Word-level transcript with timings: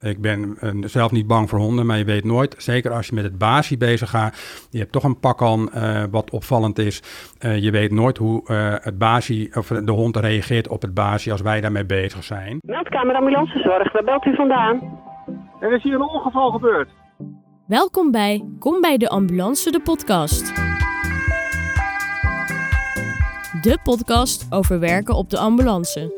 Ik 0.00 0.20
ben 0.20 0.56
eh, 0.60 0.70
zelf 0.80 1.12
niet 1.12 1.26
bang 1.26 1.48
voor 1.48 1.58
honden, 1.58 1.86
maar 1.86 1.98
je 1.98 2.04
weet 2.04 2.24
nooit, 2.24 2.54
zeker 2.58 2.92
als 2.92 3.06
je 3.06 3.14
met 3.14 3.24
het 3.24 3.38
baasje 3.38 3.76
bezig 3.76 4.10
gaat, 4.10 4.66
je 4.70 4.78
hebt 4.78 4.92
toch 4.92 5.04
een 5.04 5.20
pak 5.20 5.42
aan 5.42 5.72
eh, 5.72 6.04
wat 6.10 6.30
opvallend 6.30 6.78
is. 6.78 7.02
Eh, 7.38 7.62
je 7.62 7.70
weet 7.70 7.90
nooit 7.90 8.18
hoe 8.18 8.46
eh, 8.46 8.74
het 8.80 8.98
baasje 8.98 9.50
of 9.54 9.66
de 9.66 9.92
hond 9.92 10.16
reageert 10.16 10.68
op 10.68 10.82
het 10.82 10.94
baasje 10.94 11.30
als 11.32 11.40
wij 11.40 11.60
daarmee 11.60 11.84
bezig 11.86 12.24
zijn. 12.24 12.58
Meldkamer 12.60 13.14
ambulancezorg, 13.14 13.92
waar 13.92 14.04
belt 14.04 14.24
u 14.24 14.34
vandaan? 14.34 15.00
Er 15.60 15.72
is 15.72 15.82
hier 15.82 15.94
een 15.94 16.08
ongeval 16.08 16.50
gebeurd. 16.50 16.88
Welkom 17.66 18.10
bij 18.10 18.44
Kom 18.58 18.80
bij 18.80 18.96
de 18.96 19.08
Ambulance, 19.08 19.70
de 19.70 19.80
podcast. 19.80 20.54
De 23.62 23.78
podcast 23.82 24.46
over 24.50 24.80
werken 24.80 25.14
op 25.14 25.30
de 25.30 25.38
ambulance. 25.38 26.17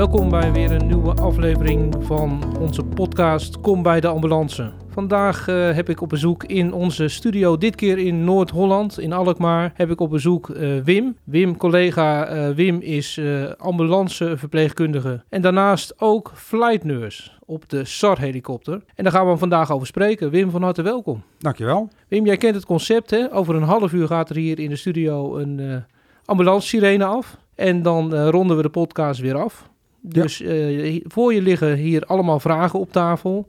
Welkom 0.00 0.30
bij 0.30 0.52
weer 0.52 0.72
een 0.72 0.86
nieuwe 0.86 1.14
aflevering 1.14 1.94
van 2.00 2.58
onze 2.58 2.84
podcast 2.84 3.60
Kom 3.60 3.82
bij 3.82 4.00
de 4.00 4.08
Ambulance. 4.08 4.72
Vandaag 4.88 5.48
eh, 5.48 5.74
heb 5.74 5.88
ik 5.88 6.00
op 6.00 6.08
bezoek 6.08 6.44
in 6.44 6.72
onze 6.72 7.08
studio, 7.08 7.56
dit 7.56 7.74
keer 7.74 7.98
in 7.98 8.24
Noord-Holland, 8.24 8.98
in 8.98 9.12
Alkmaar, 9.12 9.72
heb 9.74 9.90
ik 9.90 10.00
op 10.00 10.10
bezoek 10.10 10.50
eh, 10.50 10.78
Wim. 10.84 11.16
Wim, 11.24 11.56
collega 11.56 12.26
eh, 12.26 12.50
Wim 12.50 12.80
is 12.80 13.20
ambulanceverpleegkundige 13.58 15.24
en 15.28 15.42
daarnaast 15.42 15.94
ook 15.98 16.32
flight 16.34 16.84
nurse 16.84 17.30
op 17.44 17.68
de 17.68 17.84
SAR-helikopter. 17.84 18.82
En 18.94 19.04
daar 19.04 19.12
gaan 19.12 19.22
we 19.22 19.28
hem 19.28 19.38
vandaag 19.38 19.72
over 19.72 19.86
spreken. 19.86 20.30
Wim, 20.30 20.50
van 20.50 20.62
harte 20.62 20.82
welkom. 20.82 21.22
Dankjewel. 21.38 21.88
Wim, 22.08 22.26
jij 22.26 22.36
kent 22.36 22.54
het 22.54 22.66
concept, 22.66 23.10
hè? 23.10 23.34
Over 23.34 23.54
een 23.54 23.62
half 23.62 23.92
uur 23.92 24.06
gaat 24.06 24.30
er 24.30 24.36
hier 24.36 24.58
in 24.58 24.68
de 24.68 24.76
studio 24.76 25.36
een 25.36 25.60
eh 25.60 25.76
ambulance-sirene 26.24 27.04
af. 27.04 27.36
En 27.54 27.82
dan 27.82 28.14
ronden 28.14 28.56
we 28.56 28.62
de 28.62 28.68
podcast 28.68 29.20
weer 29.20 29.36
af. 29.36 29.68
Dus 30.00 30.40
eh, 30.40 31.00
voor 31.06 31.34
je 31.34 31.42
liggen 31.42 31.76
hier 31.76 32.04
allemaal 32.04 32.40
vragen 32.40 32.78
op 32.78 32.92
tafel. 32.92 33.46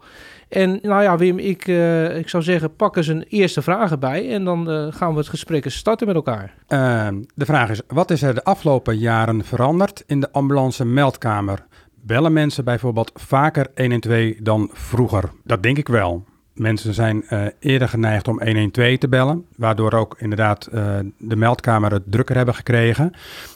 En 0.51 0.79
nou 0.81 1.03
ja, 1.03 1.17
Wim, 1.17 1.39
ik, 1.39 1.67
eh, 1.67 2.17
ik 2.17 2.29
zou 2.29 2.43
zeggen, 2.43 2.75
pak 2.75 2.95
eens 2.95 3.07
een 3.07 3.25
eerste 3.29 3.61
vraag 3.61 3.91
erbij. 3.91 4.29
En 4.33 4.43
dan 4.43 4.69
eh, 4.69 4.87
gaan 4.89 5.11
we 5.11 5.17
het 5.17 5.27
gesprek 5.27 5.65
eens 5.65 5.75
starten 5.75 6.07
met 6.07 6.15
elkaar. 6.15 6.53
Eh, 6.67 7.07
de 7.35 7.45
vraag 7.45 7.69
is, 7.69 7.81
wat 7.87 8.11
is 8.11 8.21
er 8.21 8.33
de 8.33 8.43
afgelopen 8.43 8.97
jaren 8.97 9.45
veranderd 9.45 10.03
in 10.07 10.19
de 10.19 10.31
ambulance 10.31 10.85
meldkamer? 10.85 11.65
Bellen 12.01 12.33
mensen 12.33 12.63
bijvoorbeeld 12.63 13.11
vaker 13.13 13.67
112 13.75 14.33
dan 14.41 14.69
vroeger? 14.73 15.31
Dat 15.43 15.63
denk 15.63 15.77
ik 15.77 15.87
wel. 15.87 16.23
Mensen 16.61 16.93
zijn 16.93 17.23
eh, 17.27 17.45
eerder 17.59 17.89
geneigd 17.89 18.27
om 18.27 18.41
112 18.43 18.97
te 18.97 19.07
bellen, 19.07 19.45
waardoor 19.55 19.93
ook 19.93 20.15
inderdaad 20.19 20.65
eh, 20.65 20.95
de 21.17 21.35
meldkamer 21.35 21.91
het 21.91 22.03
drukker 22.05 22.35
hebben 22.35 22.55
gekregen. 22.55 23.11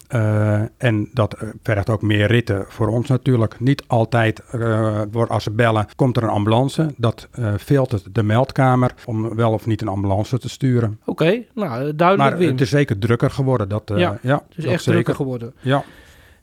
Eh, 0.08 0.62
en 0.78 1.10
dat 1.14 1.38
vergt 1.64 1.90
ook 1.90 2.02
meer 2.02 2.28
ritten 2.28 2.66
voor 2.68 2.88
ons 2.88 3.08
natuurlijk. 3.08 3.60
Niet 3.60 3.84
altijd 3.88 4.44
wordt 5.12 5.32
als 5.32 5.44
ze 5.44 5.52
bellen, 5.52 5.88
komt 5.96 6.18
er 6.18 6.24
een 6.24 6.30
ambulance. 6.30 6.94
Dat 6.98 7.28
filtert 7.60 8.16
de 8.16 8.24
meldkamer 8.24 8.94
om 9.06 9.36
wel 9.36 9.52
of 9.52 9.66
niet 9.66 9.82
een 9.82 9.88
ambulance 9.88 10.40
te 10.40 10.50
sturen. 10.50 11.00
Oké, 11.06 11.44
nou 11.54 11.96
duidelijk 11.96 12.38
Maar 12.38 12.48
het 12.48 12.62
is 12.62 12.70
zeker 12.70 12.98
drukker 12.98 13.32
geworden. 13.32 13.70
Dat, 13.70 13.92
Ja, 13.96 14.18
ja, 14.22 14.44
Het 14.48 14.58
is 14.58 14.66
echt 14.66 14.84
zeker. 14.84 14.92
drukker 14.92 15.16
geworden. 15.16 15.54
Ja. 15.62 15.84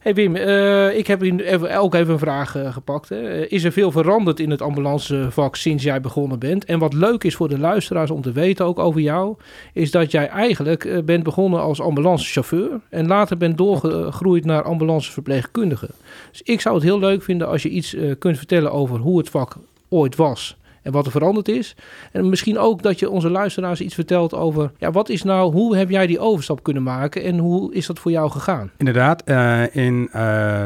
Hey 0.03 0.15
Wim, 0.15 0.37
eh, 0.37 0.97
ik 0.97 1.07
heb 1.07 1.23
even, 1.23 1.79
ook 1.79 1.95
even 1.95 2.13
een 2.13 2.19
vraag 2.19 2.57
eh, 2.57 2.73
gepakt. 2.73 3.09
Hè. 3.09 3.29
Eh, 3.29 3.53
Is 3.53 3.65
er 3.65 3.73
veel 3.73 3.91
veranderd 3.91 4.41
in 4.41 4.51
het 4.51 4.63
ambulancevak 4.63 5.57
sinds 5.57 5.85
jij 5.85 6.01
begonnen 6.01 6.39
bent? 6.39 6.65
En 6.65 6.79
wat 6.79 6.93
leuk 6.93 7.25
is 7.25 7.35
voor 7.35 7.49
de 7.49 7.59
luisteraars 7.59 8.11
om 8.11 8.23
te 8.23 8.33
weten, 8.33 8.65
ook 8.65 8.79
over 8.79 9.01
jou, 9.01 9.37
is 9.73 9.91
dat 9.91 10.11
jij 10.11 10.29
eigenlijk 10.29 11.03
bent 11.05 11.23
begonnen 11.23 11.61
als 11.61 11.81
ambulancechauffeur 11.81 12.81
en 12.89 13.07
later 13.07 13.37
bent 13.37 13.59
doorgegroeid 13.59 14.45
naar 14.45 14.63
ambulanceverpleegkundige. 14.63 15.89
Dus 16.31 16.43
ik 16.43 16.61
zou 16.61 16.75
het 16.75 16.85
heel 16.85 16.99
leuk 16.99 17.23
vinden 17.23 17.49
als 17.49 17.63
je 17.63 17.69
iets 17.69 17.97
kunt 18.19 18.37
vertellen 18.37 18.73
over 18.73 18.99
hoe 18.99 19.19
het 19.19 19.31
vak 19.31 19.57
ooit 19.89 20.17
was 20.17 20.57
en 20.83 20.93
wat 20.93 21.07
er 21.07 21.13
veranderd 21.13 21.49
is. 21.49 21.77
En 22.13 22.29
misschien 22.29 22.59
ook 22.59 22.83
dat 22.83 22.99
je 22.99 23.11
onze 23.11 23.31
luisteraars 23.31 23.81
iets 23.81 23.95
vertelt 23.95 24.35
over, 24.35 24.71
ja, 24.79 24.91
wat 24.91 25.09
is 25.09 25.23
nou, 25.23 25.53
hoe 25.53 25.77
heb 25.77 25.91
jij 25.91 26.07
die 26.07 26.19
overstap 26.19 26.63
kunnen 26.63 26.83
maken 26.83 27.23
en 27.23 27.39
hoe 27.39 27.75
is 27.75 27.87
dat 27.87 27.99
voor 27.99 28.11
jou 28.11 28.31
gegaan? 28.31 28.71
Inderdaad, 28.77 29.23
eh, 29.25 29.77
in 29.77 30.09
eh 30.13 30.65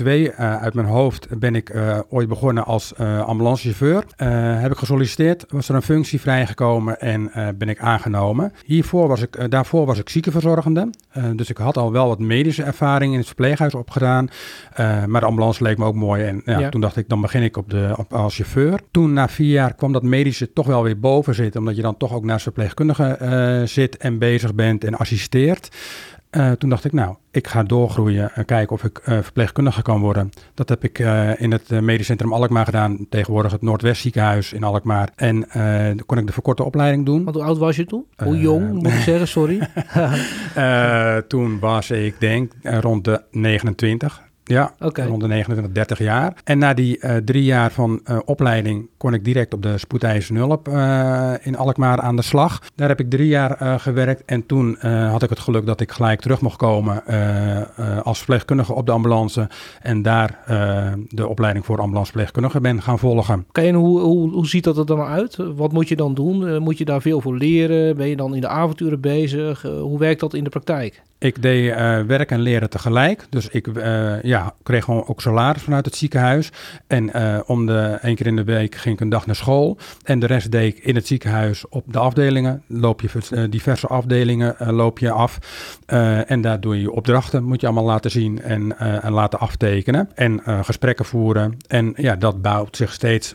2002 0.00 0.30
eh, 0.30 0.62
uit 0.62 0.74
mijn 0.74 0.86
hoofd 0.86 1.38
ben 1.38 1.54
ik 1.54 1.68
eh, 1.68 1.98
ooit 2.08 2.28
begonnen 2.28 2.64
als 2.64 2.94
eh, 2.94 3.20
ambulancechauffeur. 3.20 4.04
Heb 4.60 4.72
ik 4.72 4.78
gesolliciteerd, 4.78 5.44
was 5.48 5.68
er 5.68 5.74
een 5.74 5.82
functie 5.82 6.20
vrijgekomen 6.20 7.00
en 7.00 7.30
ben 7.58 7.68
ik 7.68 7.78
aangenomen. 7.78 8.52
Hiervoor 8.64 9.08
was 9.08 9.22
ik, 9.22 9.50
daarvoor 9.50 9.86
was 9.86 9.98
ik 9.98 10.08
ziekenverzorgende, 10.08 10.90
dus 11.34 11.50
ik 11.50 11.56
had 11.56 11.76
al 11.76 11.92
wel 11.92 12.06
wat 12.08 12.18
medische 12.18 12.62
ervaring 12.62 13.12
in 13.12 13.18
het 13.18 13.26
verpleeghuis 13.26 13.74
opgedaan. 13.74 14.28
Maar 15.06 15.20
de 15.20 15.26
ambulance 15.26 15.62
leek 15.62 15.78
me 15.78 15.84
ook 15.84 15.94
mooi 15.94 16.24
en 16.24 16.42
ja, 16.44 16.58
Ja. 16.58 16.68
toen 16.68 16.80
dacht 16.80 16.96
ik, 16.96 17.08
dan 17.08 17.20
begin 17.20 17.42
ik 17.42 17.56
op 17.56 17.70
de, 17.70 17.94
op, 17.96 18.12
als 18.12 18.34
chauffeur. 18.36 18.80
Toen 18.90 19.12
na 19.12 19.28
vier 19.28 19.52
jaar 19.52 19.74
kwam 19.74 19.92
dat 19.92 20.02
medische 20.02 20.52
toch 20.52 20.66
wel 20.66 20.82
weer 20.82 20.98
boven 21.00 21.34
zitten, 21.34 21.60
omdat 21.60 21.76
je 21.76 21.82
dan 21.82 21.96
toch 21.96 22.12
ook 22.12 22.24
naast 22.24 22.42
verpleegkundige 22.42 23.62
zit 23.64 23.96
en 23.96 24.18
bezig 24.18 24.54
bent 24.54 24.84
en 24.84 24.94
assisteert. 24.94 25.68
Eh, 26.30 26.52
toen 26.52 26.70
dacht 26.70 26.84
ik, 26.84 26.92
nou, 26.92 27.16
ik 27.30 27.48
ga 27.48 27.62
doorgroeien 27.62 28.34
en 28.34 28.44
kijken 28.44 28.74
of 28.74 28.84
ik 28.84 28.98
eh, 28.98 29.18
verpleegkundige 29.22 29.82
kan 29.82 30.00
worden. 30.00 30.30
Dat 30.54 30.68
heb 30.68 30.84
ik 30.84 30.98
eh, 30.98 31.40
in 31.40 31.52
het 31.52 31.70
medisch 31.70 32.06
centrum 32.06 32.32
Alkmaar 32.32 32.64
gedaan, 32.64 33.06
tegenwoordig 33.08 33.52
het 33.52 33.62
Noordwest 33.62 34.00
ziekenhuis 34.00 34.52
in 34.52 34.64
Alkmaar. 34.64 35.08
En 35.16 35.46
dan 35.96 36.06
kon 36.06 36.18
ik 36.18 36.26
de 36.26 36.32
verkorte 36.32 36.64
opleiding 36.64 37.06
doen. 37.06 37.24
Want 37.24 37.36
hoe 37.36 37.44
oud 37.44 37.58
was 37.58 37.76
je 37.76 37.84
toen? 37.84 38.04
Hoe 38.24 38.38
jong, 38.38 38.72
moet 38.72 38.92
ik 38.92 39.00
zeggen, 39.10 39.28
sorry. 39.28 39.68
Toen 41.28 41.58
was 41.58 41.90
ik, 41.90 42.20
denk 42.20 42.52
rond 42.62 43.04
de 43.04 43.22
29. 43.30 44.29
Ja, 44.50 44.74
rond 44.78 45.20
de 45.20 45.26
29, 45.26 45.72
30 45.72 45.98
jaar. 45.98 46.34
En 46.44 46.58
na 46.58 46.74
die 46.74 46.98
eh, 46.98 47.16
drie 47.16 47.44
jaar 47.44 47.70
van 47.70 48.00
eh, 48.04 48.18
opleiding 48.24 48.88
kon 48.96 49.14
ik 49.14 49.24
direct 49.24 49.54
op 49.54 49.62
de 49.62 49.78
spoedeisende 49.78 50.40
hulp 50.40 50.68
eh, 50.68 51.32
in 51.42 51.56
Alkmaar 51.56 52.00
aan 52.00 52.16
de 52.16 52.22
slag. 52.22 52.62
Daar 52.74 52.88
heb 52.88 53.00
ik 53.00 53.10
drie 53.10 53.28
jaar 53.28 53.80
gewerkt 53.80 54.22
en 54.24 54.46
toen 54.46 54.78
had 54.82 55.22
ik 55.22 55.30
het 55.30 55.38
geluk 55.38 55.66
dat 55.66 55.80
ik 55.80 55.90
gelijk 55.92 56.20
terug 56.20 56.40
mocht 56.40 56.56
komen 56.56 57.04
als 58.02 58.18
verpleegkundige 58.18 58.74
op 58.74 58.86
de 58.86 58.92
ambulance. 58.92 59.48
En 59.82 60.02
daar 60.02 60.38
de 61.08 61.26
opleiding 61.28 61.64
voor 61.64 61.80
ambulanceverpleegkundige 61.80 62.60
ben 62.60 62.82
gaan 62.82 62.98
volgen. 62.98 63.44
Oké, 63.48 63.60
en 63.60 63.74
hoe, 63.74 64.00
hoe, 64.00 64.30
hoe 64.30 64.46
ziet 64.46 64.64
dat 64.64 64.78
er 64.78 64.86
dan 64.86 65.00
uit? 65.00 65.36
Wat 65.36 65.72
moet 65.72 65.88
je 65.88 65.96
dan 65.96 66.14
doen? 66.14 66.62
Moet 66.62 66.78
je 66.78 66.84
daar 66.84 67.02
veel 67.02 67.20
voor 67.20 67.36
leren? 67.36 67.96
Ben 67.96 68.08
je 68.08 68.16
dan 68.16 68.34
in 68.34 68.40
de 68.40 68.48
avonturen 68.48 69.00
bezig? 69.00 69.62
Hoe 69.62 69.98
werkt 69.98 70.20
dat 70.20 70.34
in 70.34 70.44
de 70.44 70.50
praktijk? 70.50 71.02
Ik 71.18 71.42
deed 71.42 71.74
werk 72.06 72.30
en 72.30 72.40
leren 72.40 72.70
tegelijk. 72.70 73.26
Dus 73.30 73.48
ik 73.48 73.66
eh, 73.66 74.22
kreeg 74.62 74.84
gewoon 74.84 75.06
ook 75.06 75.20
salaris 75.20 75.62
vanuit 75.62 75.84
het 75.84 75.96
ziekenhuis. 75.96 76.50
En 76.86 77.12
eh, 77.12 77.40
om 77.46 77.66
de 77.66 77.98
één 78.02 78.14
keer 78.14 78.26
in 78.26 78.36
de 78.36 78.44
week 78.44 78.74
ging 78.74 78.94
ik 78.94 79.00
een 79.00 79.08
dag 79.08 79.26
naar 79.26 79.36
school. 79.36 79.78
En 80.02 80.18
de 80.18 80.26
rest 80.26 80.52
deed 80.52 80.76
ik 80.76 80.84
in 80.84 80.94
het 80.94 81.06
ziekenhuis 81.06 81.68
op 81.68 81.84
de 81.86 81.98
afdelingen. 81.98 82.62
Loop 82.66 83.00
je 83.00 83.08
eh, 83.30 83.44
diverse 83.50 83.86
afdelingen 83.86 84.58
eh, 84.58 84.68
loop 84.68 84.98
je 84.98 85.10
af. 85.10 85.38
En 86.26 86.40
daar 86.40 86.60
doe 86.60 86.80
je 86.80 86.92
opdrachten. 86.92 87.44
Moet 87.44 87.60
je 87.60 87.66
allemaal 87.66 87.84
laten 87.84 88.10
zien 88.10 88.42
en, 88.42 88.78
en 88.78 89.12
laten 89.12 89.38
aftekenen. 89.38 90.08
En 90.14 90.42
gesprekken 90.64 91.04
voeren. 91.04 91.56
En 91.66 91.92
ja, 91.96 92.16
dat 92.16 92.42
bouwt 92.42 92.76
zich 92.76 92.92
steeds 92.92 93.34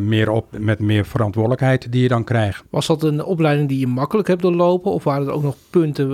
meer 0.00 0.30
op 0.30 0.58
met 0.58 0.78
meer 0.78 1.04
verantwoordelijkheid 1.04 1.92
die 1.92 2.02
je 2.02 2.08
dan 2.08 2.24
krijgt. 2.24 2.64
Was 2.70 2.86
dat 2.86 3.02
een 3.02 3.24
opleiding 3.24 3.68
die 3.68 3.78
je 3.78 3.86
makkelijk 3.86 4.28
hebt 4.28 4.42
doorlopen? 4.42 4.92
Of 4.92 5.04
waren 5.04 5.26
er 5.26 5.32
ook 5.32 5.42
nog 5.42 5.56
punten 5.70 6.08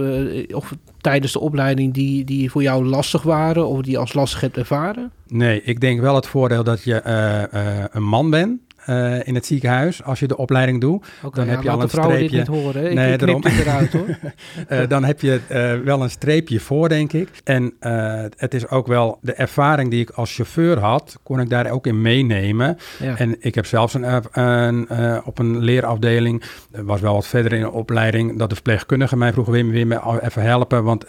of 0.54 0.74
tijdens 1.02 1.32
de 1.32 1.40
opleiding 1.40 1.94
die, 1.94 2.24
die 2.24 2.50
voor 2.50 2.62
jou 2.62 2.84
lastig 2.84 3.22
waren? 3.22 3.66
Of 3.66 3.80
die 3.80 3.98
als 3.98 4.12
lastig 4.12 4.40
hebt 4.40 4.56
ervaren? 4.56 5.10
Nee, 5.26 5.62
ik 5.62 5.80
denk 5.80 6.00
wel 6.00 6.14
het 6.14 6.26
voordeel 6.26 6.64
dat 6.64 6.84
je 6.84 6.94
eh, 6.94 7.42
eh, 7.42 7.84
een 7.90 8.02
man 8.02 8.30
bent 8.30 8.60
eh, 8.84 9.26
in 9.26 9.34
het 9.34 9.46
ziekenhuis 9.46 10.02
als 10.04 10.20
je 10.20 10.26
de 10.26 10.36
opleiding 10.36 10.80
doet. 10.80 11.06
Dan 11.32 11.44
ja, 11.44 11.50
heb 11.50 11.62
je 11.62 11.70
al 11.70 11.74
een 11.74 11.80
dit 11.80 11.90
streepje. 11.90 12.38
niet 12.38 12.46
horen. 12.46 12.90
Ik, 12.90 12.94
Nee, 12.94 13.12
ik 13.12 13.18
knip 13.18 13.18
daarom. 13.18 13.40
dit 13.40 13.58
eruit 13.58 13.92
hoor. 13.92 14.86
Dan 14.88 15.04
heb 15.04 15.20
je 15.20 15.40
wel 15.84 16.02
een 16.02 16.10
streepje 16.10 16.60
voor, 16.60 16.88
denk 16.88 17.12
ik. 17.12 17.28
En 17.44 17.72
eh, 17.80 18.24
het 18.36 18.54
is 18.54 18.68
ook 18.68 18.86
wel 18.86 19.18
de 19.20 19.32
ervaring 19.32 19.90
die 19.90 20.00
ik 20.00 20.10
als 20.10 20.34
chauffeur 20.34 20.78
had, 20.78 21.18
kon 21.22 21.40
ik 21.40 21.50
daar 21.50 21.70
ook 21.70 21.86
in 21.86 22.00
meenemen. 22.00 22.76
Ja. 22.98 23.16
En 23.16 23.36
ik 23.40 23.54
heb 23.54 23.66
zelfs 23.66 23.94
een, 23.94 24.22
een, 24.32 24.88
eh, 24.88 25.18
op 25.24 25.38
een 25.38 25.58
leerafdeling, 25.58 26.42
was 26.70 27.00
wel 27.00 27.14
wat 27.14 27.26
verder 27.26 27.52
in 27.52 27.60
de 27.60 27.70
opleiding, 27.70 28.38
dat 28.38 28.48
de 28.48 28.54
verpleegkundige 28.54 29.16
mij 29.16 29.32
vroeg, 29.32 29.46
Wim, 29.46 29.70
weer 29.70 29.86
me 29.86 30.20
even 30.22 30.42
helpen, 30.42 30.84
want 30.84 31.02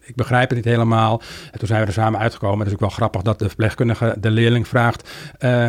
ik 0.00 0.14
begrijp 0.14 0.48
het 0.48 0.56
niet 0.56 0.64
helemaal. 0.64 1.22
En 1.52 1.58
toen 1.58 1.68
zijn 1.68 1.80
we 1.80 1.86
er 1.86 1.92
samen 1.92 2.20
uitgekomen. 2.20 2.58
Het 2.58 2.66
is 2.66 2.72
ook 2.72 2.80
wel 2.80 2.88
grappig 2.88 3.22
dat 3.22 3.38
de 3.38 3.46
verpleegkundige 3.46 4.16
de 4.20 4.30
leerling 4.30 4.68
vraagt 4.68 5.10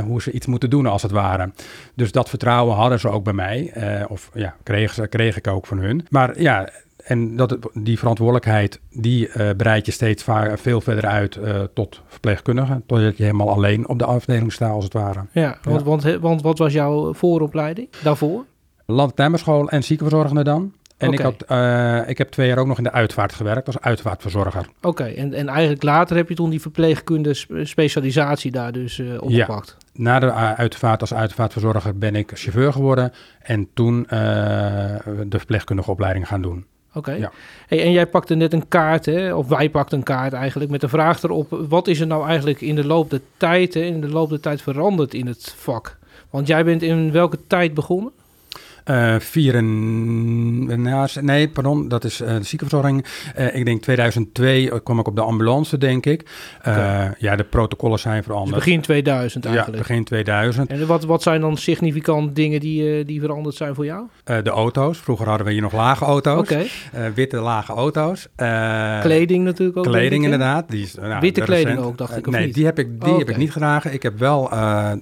hoe 0.05 0.21
ze 0.21 0.31
iets 0.31 0.45
moeten 0.45 0.69
doen 0.69 0.82
als 0.91 1.01
het 1.01 1.11
ware. 1.11 1.51
Dus 1.95 2.11
dat 2.11 2.29
vertrouwen 2.29 2.75
hadden 2.75 2.99
ze 2.99 3.09
ook 3.09 3.23
bij 3.23 3.33
mij. 3.33 3.71
eh, 3.73 4.05
of 4.07 4.29
ja, 4.33 4.55
kreeg, 4.63 4.93
ze, 4.93 5.07
kreeg 5.07 5.37
ik 5.37 5.47
ook 5.47 5.65
van 5.65 5.77
hun. 5.77 6.05
Maar 6.09 6.41
ja, 6.41 6.69
en 7.03 7.35
dat, 7.35 7.57
die 7.73 7.99
verantwoordelijkheid, 7.99 8.79
die 8.91 9.27
eh 9.29 9.49
breid 9.57 9.85
je 9.85 9.91
steeds 9.91 10.23
vaak 10.23 10.59
veel 10.59 10.81
verder 10.81 11.05
uit 11.05 11.35
eh, 11.35 11.61
tot 11.73 12.01
verpleegkundige. 12.07 12.81
Totdat 12.87 13.17
je 13.17 13.23
helemaal 13.23 13.49
alleen 13.49 13.87
op 13.87 13.99
de 13.99 14.05
afdeling 14.05 14.53
staat, 14.53 14.71
als 14.71 14.83
het 14.83 14.93
ware. 14.93 15.25
Ja, 15.31 15.57
want, 15.63 16.03
Ja. 16.03 16.19
Want, 16.19 16.41
wat 16.41 16.57
was 16.57 16.73
jouw 16.73 17.13
vooropleiding 17.13 17.87
daarvoor? 18.03 18.43
Landtijmerschool 18.85 19.69
en 19.69 19.83
ziekenverzorgende 19.83 20.43
dan. 20.43 20.73
En 21.03 21.11
ik, 21.13 21.19
had, 21.19 21.43
eh, 21.47 22.09
ik 22.09 22.17
heb 22.17 22.29
twee 22.29 22.47
jaar 22.47 22.57
ook 22.57 22.67
nog 22.67 22.77
in 22.77 22.83
de 22.83 22.91
uitvaart 22.91 23.33
gewerkt 23.33 23.67
als 23.67 23.79
uitvaartverzorger. 23.79 24.65
Oké, 24.81 25.03
en, 25.03 25.33
en 25.33 25.47
eigenlijk 25.47 25.83
later 25.83 26.15
heb 26.15 26.29
je 26.29 26.35
toen 26.35 26.49
die 26.49 26.61
verpleegkunde 26.61 27.33
sp- 27.33 27.51
specialisatie 27.63 28.51
daar 28.51 28.71
dus 28.71 28.99
eh 28.99 29.21
opgepakt. 29.21 29.77
Na 29.93 30.19
de 30.19 30.25
uh, 30.25 30.53
uitvaart 30.53 31.01
als 31.01 31.13
uitvaartverzorger 31.13 31.97
ben 31.97 32.15
ik 32.15 32.31
chauffeur 32.33 32.73
geworden 32.73 33.11
en 33.41 33.67
toen 33.73 34.05
eh, 34.07 34.19
de 35.25 35.37
verpleegkundige 35.37 35.91
opleiding 35.91 36.27
gaan 36.27 36.41
doen. 36.41 36.65
Oké. 36.93 37.11
Ja. 37.11 37.31
Hey, 37.67 37.83
en 37.83 37.91
jij 37.91 38.07
pakte 38.07 38.35
net 38.35 38.53
een 38.53 38.67
kaart, 38.67 39.05
hè? 39.05 39.33
of 39.33 39.47
wij 39.47 39.69
pakten 39.69 39.97
een 39.97 40.03
kaart 40.03 40.33
eigenlijk, 40.33 40.71
met 40.71 40.81
de 40.81 40.89
vraag 40.89 41.23
erop: 41.23 41.65
wat 41.69 41.87
is 41.87 41.99
er 41.99 42.07
nou 42.07 42.27
eigenlijk 42.27 42.61
in 42.61 42.75
de 42.75 42.85
loop 42.85 43.09
der 43.09 43.21
tijd, 43.37 43.73
hè, 43.73 43.81
in 43.81 44.01
de 44.01 44.09
loop 44.09 44.29
der 44.29 44.39
tijd 44.39 44.61
veranderd 44.61 45.13
in 45.13 45.27
het 45.27 45.53
vak? 45.57 45.97
Want 46.29 46.47
jij 46.47 46.63
bent 46.63 46.81
in 46.81 47.11
welke 47.11 47.37
tijd 47.47 47.73
begonnen? 47.73 48.11
Nou, 50.77 51.07
nee, 51.21 51.49
pardon, 51.49 51.87
dat 51.87 52.03
is 52.03 52.21
eh, 52.21 52.27
de 52.37 52.43
ziekenverzorging. 52.43 53.05
Eh, 53.35 53.55
ik 53.55 53.65
denk 53.65 53.81
2002 53.81 54.81
kwam 54.83 54.99
ik 54.99 55.07
op 55.07 55.15
de 55.15 55.21
ambulance, 55.21 55.77
denk 55.77 56.05
ik. 56.05 56.29
Ja, 57.17 57.35
de 57.35 57.43
protocollen 57.43 57.99
zijn 57.99 58.17
Dus 58.17 58.25
veranderd. 58.25 58.55
begin 58.55 58.81
2000 58.81 59.43
ja, 59.43 59.49
eigenlijk. 59.49 59.81
begin 59.87 60.03
2000. 60.03 60.69
En 60.69 60.87
wat, 60.87 61.03
wat 61.03 61.21
zijn 61.21 61.41
dan 61.41 61.57
significant 61.57 62.35
dingen 62.35 62.59
die, 62.59 63.05
die 63.05 63.19
veranderd 63.21 63.55
zijn 63.55 63.75
voor 63.75 63.85
jou? 63.85 64.05
De 64.23 64.49
auto's. 64.49 64.97
Vroeger 64.97 65.27
hadden 65.27 65.45
we 65.47 65.51
hier 65.53 65.61
nog 65.61 65.73
lage 65.73 66.05
auto's. 66.05 66.39
Oké. 66.39 66.65
Eh, 66.91 67.05
witte 67.15 67.37
lage 67.37 67.71
auto's. 67.73 68.27
Kleding 69.01 69.43
natuurlijk 69.43 69.77
ook. 69.77 69.83
Kleding 69.83 70.23
inderdaad. 70.23 70.69
Die 70.69 70.83
is, 70.83 70.95
nou, 70.95 71.19
Witte 71.19 71.41
kleding 71.41 71.67
recent- 71.67 71.85
ook, 71.85 71.97
dacht 71.97 72.17
ik, 72.17 72.27
of 72.27 72.33
nee, 72.33 72.45
niet? 72.45 72.53
die 72.55 72.65
heb 72.65 72.79
ik, 72.79 73.01
die 73.01 73.11
Oh, 73.11 73.17
heb 73.17 73.29
ik 73.29 73.37
niet 73.37 73.51
gedragen. 73.51 73.93
Ik 73.93 74.03
heb 74.03 74.19
wel, 74.19 74.43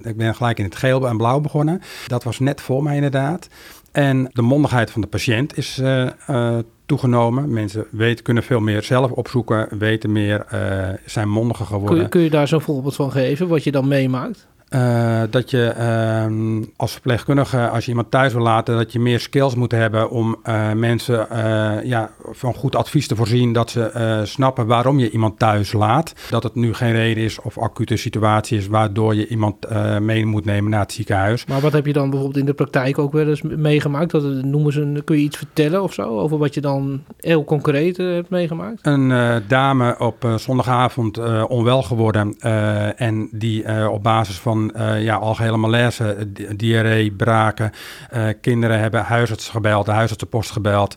ik 0.02 0.16
ben 0.16 0.34
gelijk 0.34 0.58
in 0.58 0.64
het 0.64 0.76
geel 0.76 1.08
en 1.08 1.16
blauw 1.16 1.40
begonnen. 1.40 1.80
Dat 2.06 2.24
was 2.24 2.38
net 2.38 2.60
voor 2.60 2.82
mij 2.82 2.94
inderdaad. 2.94 3.48
En 3.92 4.28
de 4.32 4.42
mondigheid 4.42 4.90
van 4.90 5.00
de 5.00 5.06
patiënt 5.06 5.56
is 5.56 5.78
eh, 5.78 6.06
eh, 6.26 6.58
toegenomen. 6.86 7.52
Mensen 7.52 7.86
weten, 7.90 8.24
kunnen 8.24 8.42
veel 8.42 8.60
meer 8.60 8.82
zelf 8.82 9.10
opzoeken, 9.10 9.78
weten 9.78 10.12
meer, 10.12 10.44
eh, 10.48 10.88
zijn 11.06 11.28
mondiger 11.28 11.66
Kun, 11.66 11.74
geworden. 11.74 12.02
je- 12.02 12.08
kun 12.08 12.20
je 12.20 12.30
daar 12.30 12.48
zo'n 12.48 12.60
voorbeeld 12.60 12.94
van 12.96 13.10
geven, 13.12 13.48
wat 13.48 13.64
je 13.64 13.72
dan 13.72 13.88
meemaakt? 13.88 14.48
Eh, 14.72 15.22
dat 15.30 15.50
je 15.50 15.66
ehm, 15.66 16.62
als 16.76 16.92
verpleegkundige, 16.92 17.68
als 17.68 17.84
je 17.84 17.90
iemand 17.90 18.10
thuis 18.10 18.32
wil 18.32 18.42
laten, 18.42 18.76
dat 18.76 18.92
je 18.92 19.00
meer 19.00 19.20
skills 19.20 19.54
moet 19.54 19.72
hebben 19.72 20.10
om 20.10 20.36
eh, 20.42 20.72
mensen 20.72 21.30
eh, 21.30 21.84
ja, 21.84 22.10
van 22.30 22.54
goed 22.54 22.76
advies 22.76 23.06
te 23.06 23.16
voorzien. 23.16 23.52
Dat 23.52 23.70
ze 23.70 24.20
snappen 24.24 24.66
waarom 24.66 24.98
je 24.98 25.10
iemand 25.10 25.38
thuis 25.38 25.72
laat. 25.72 26.12
Dat 26.30 26.42
het 26.42 26.54
nu 26.54 26.74
geen 26.74 26.92
reden 26.92 27.24
is 27.24 27.40
of 27.40 27.58
acute 27.58 27.96
situatie 27.96 28.58
is 28.58 28.66
waardoor 28.66 29.14
je 29.14 29.28
iemand 29.28 29.56
mee 30.00 30.26
moet 30.26 30.44
nemen 30.44 30.70
naar 30.70 30.80
het 30.80 30.92
ziekenhuis. 30.92 31.46
Maar 31.46 31.60
wat 31.60 31.72
heb 31.72 31.86
je 31.86 31.92
dan 31.92 32.10
bijvoorbeeld 32.10 32.40
in 32.40 32.46
de 32.46 32.54
praktijk 32.54 32.98
ook 32.98 33.12
wel 33.12 33.28
eens 33.28 33.42
meegemaakt? 33.42 34.10
Dat, 34.10 34.22
noemen 34.22 34.72
ze 34.72 34.80
een, 34.80 35.04
kun 35.04 35.16
je 35.16 35.22
iets 35.22 35.36
vertellen 35.36 35.82
of 35.82 35.92
zo 35.92 36.18
over 36.18 36.38
wat 36.38 36.54
je 36.54 36.60
dan 36.60 37.02
heel 37.16 37.44
concreet 37.44 37.96
hebt 37.96 38.30
meegemaakt? 38.30 38.86
Een 38.86 39.42
dame 39.48 39.98
op 39.98 40.28
zondagavond 40.36 41.18
onwel 41.48 41.82
geworden 41.82 42.38
en 42.96 43.28
die 43.32 43.88
op 43.90 44.02
basis 44.02 44.38
van 44.38 44.61
eh, 44.70 45.02
ja, 45.02 45.14
algehele 45.14 45.56
malaise, 45.56 46.12
eh, 46.12 46.24
di- 46.28 46.56
diarree, 46.56 47.10
braken, 47.10 47.72
eh, 48.10 48.24
kinderen 48.40 48.78
hebben 48.78 49.02
huisarts 49.02 49.48
gebeld, 49.48 49.86
de 49.86 49.92
huisartsenpost 49.92 50.50
gebeld, 50.50 50.94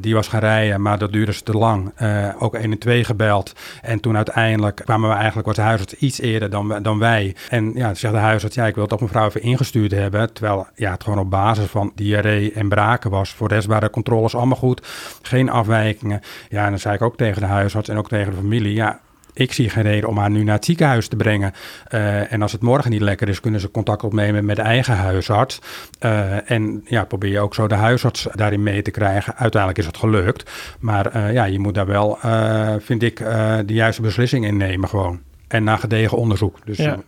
die 0.00 0.14
was 0.14 0.28
gaan 0.28 0.40
rijden, 0.40 0.82
maar 0.82 0.98
dat 0.98 1.12
duurde 1.12 1.32
ze 1.32 1.42
te 1.42 1.52
lang. 1.52 1.92
Ook 2.38 2.54
1 2.54 2.70
en 2.70 2.78
2 2.78 3.04
gebeld 3.04 3.52
en 3.82 4.00
toen 4.00 4.16
uiteindelijk 4.16 4.76
kwamen 4.84 5.08
we 5.08 5.14
eigenlijk, 5.14 5.46
was 5.46 5.56
de 5.56 5.62
huisarts 5.62 5.94
iets 5.94 6.20
eerder 6.20 6.50
dan, 6.50 6.82
dan 6.82 6.98
wij. 6.98 7.34
En 7.48 7.72
ja, 7.74 7.94
zegt 7.94 8.14
de 8.14 8.20
huisarts, 8.20 8.54
ja, 8.54 8.66
ik 8.66 8.74
wil 8.74 8.86
toch 8.86 9.00
mevrouw 9.00 9.26
even 9.26 9.42
ingestuurd 9.42 9.90
hebben, 9.90 10.32
terwijl 10.32 10.66
ja, 10.74 10.90
het 10.90 11.02
gewoon 11.02 11.18
op 11.18 11.30
basis 11.30 11.66
van 11.66 11.92
diarree 11.94 12.52
en 12.52 12.68
braken 12.68 13.10
was. 13.10 13.30
Voor 13.30 13.48
de 13.48 13.54
rest 13.54 13.66
waren 13.66 13.82
de 13.82 13.90
controles 13.90 14.34
allemaal 14.34 14.56
goed, 14.56 14.86
geen 15.22 15.50
afwijkingen. 15.50 16.20
Ja, 16.48 16.64
en 16.64 16.70
dan 16.70 16.78
zei 16.78 16.94
ik 16.94 17.02
ook 17.02 17.16
tegen 17.16 17.40
de 17.40 17.48
huisarts 17.48 17.88
en 17.88 17.96
ook 17.98 18.08
tegen 18.08 18.30
de 18.30 18.36
familie, 18.36 18.74
ja, 18.74 19.00
ik 19.36 19.52
zie 19.52 19.68
geen 19.68 19.82
reden 19.82 20.08
om 20.08 20.18
haar 20.18 20.30
nu 20.30 20.44
naar 20.44 20.54
het 20.54 20.64
ziekenhuis 20.64 21.08
te 21.08 21.16
brengen. 21.16 21.52
Eh, 21.88 22.32
en 22.32 22.42
als 22.42 22.52
het 22.52 22.62
morgen 22.62 22.90
niet 22.90 23.00
lekker 23.00 23.28
is, 23.28 23.40
kunnen 23.40 23.60
ze 23.60 23.70
contact 23.70 24.04
opnemen 24.04 24.44
met 24.44 24.56
de 24.56 24.62
eigen 24.62 24.96
huisarts. 24.96 25.58
Eh, 25.98 26.50
en 26.50 26.84
ja, 26.84 27.04
probeer 27.04 27.30
je 27.30 27.40
ook 27.40 27.54
zo 27.54 27.66
de 27.66 27.74
huisarts 27.74 28.26
daarin 28.34 28.62
mee 28.62 28.82
te 28.82 28.90
krijgen. 28.90 29.36
Uiteindelijk 29.36 29.80
is 29.80 29.86
het 29.86 29.96
gelukt. 29.96 30.50
Maar 30.80 31.06
eh, 31.06 31.32
ja, 31.32 31.44
je 31.44 31.58
moet 31.58 31.74
daar 31.74 31.86
wel, 31.86 32.18
vind 32.78 33.02
ik, 33.02 33.16
de 33.66 33.74
juiste 33.74 34.02
beslissing 34.02 34.46
in 34.46 34.56
nemen 34.56 34.88
gewoon. 34.88 35.20
En 35.48 35.64
na 35.64 35.76
gedegen 35.76 36.18
onderzoek. 36.18 36.58
Dus 36.64 36.76
Ja. 36.76 36.98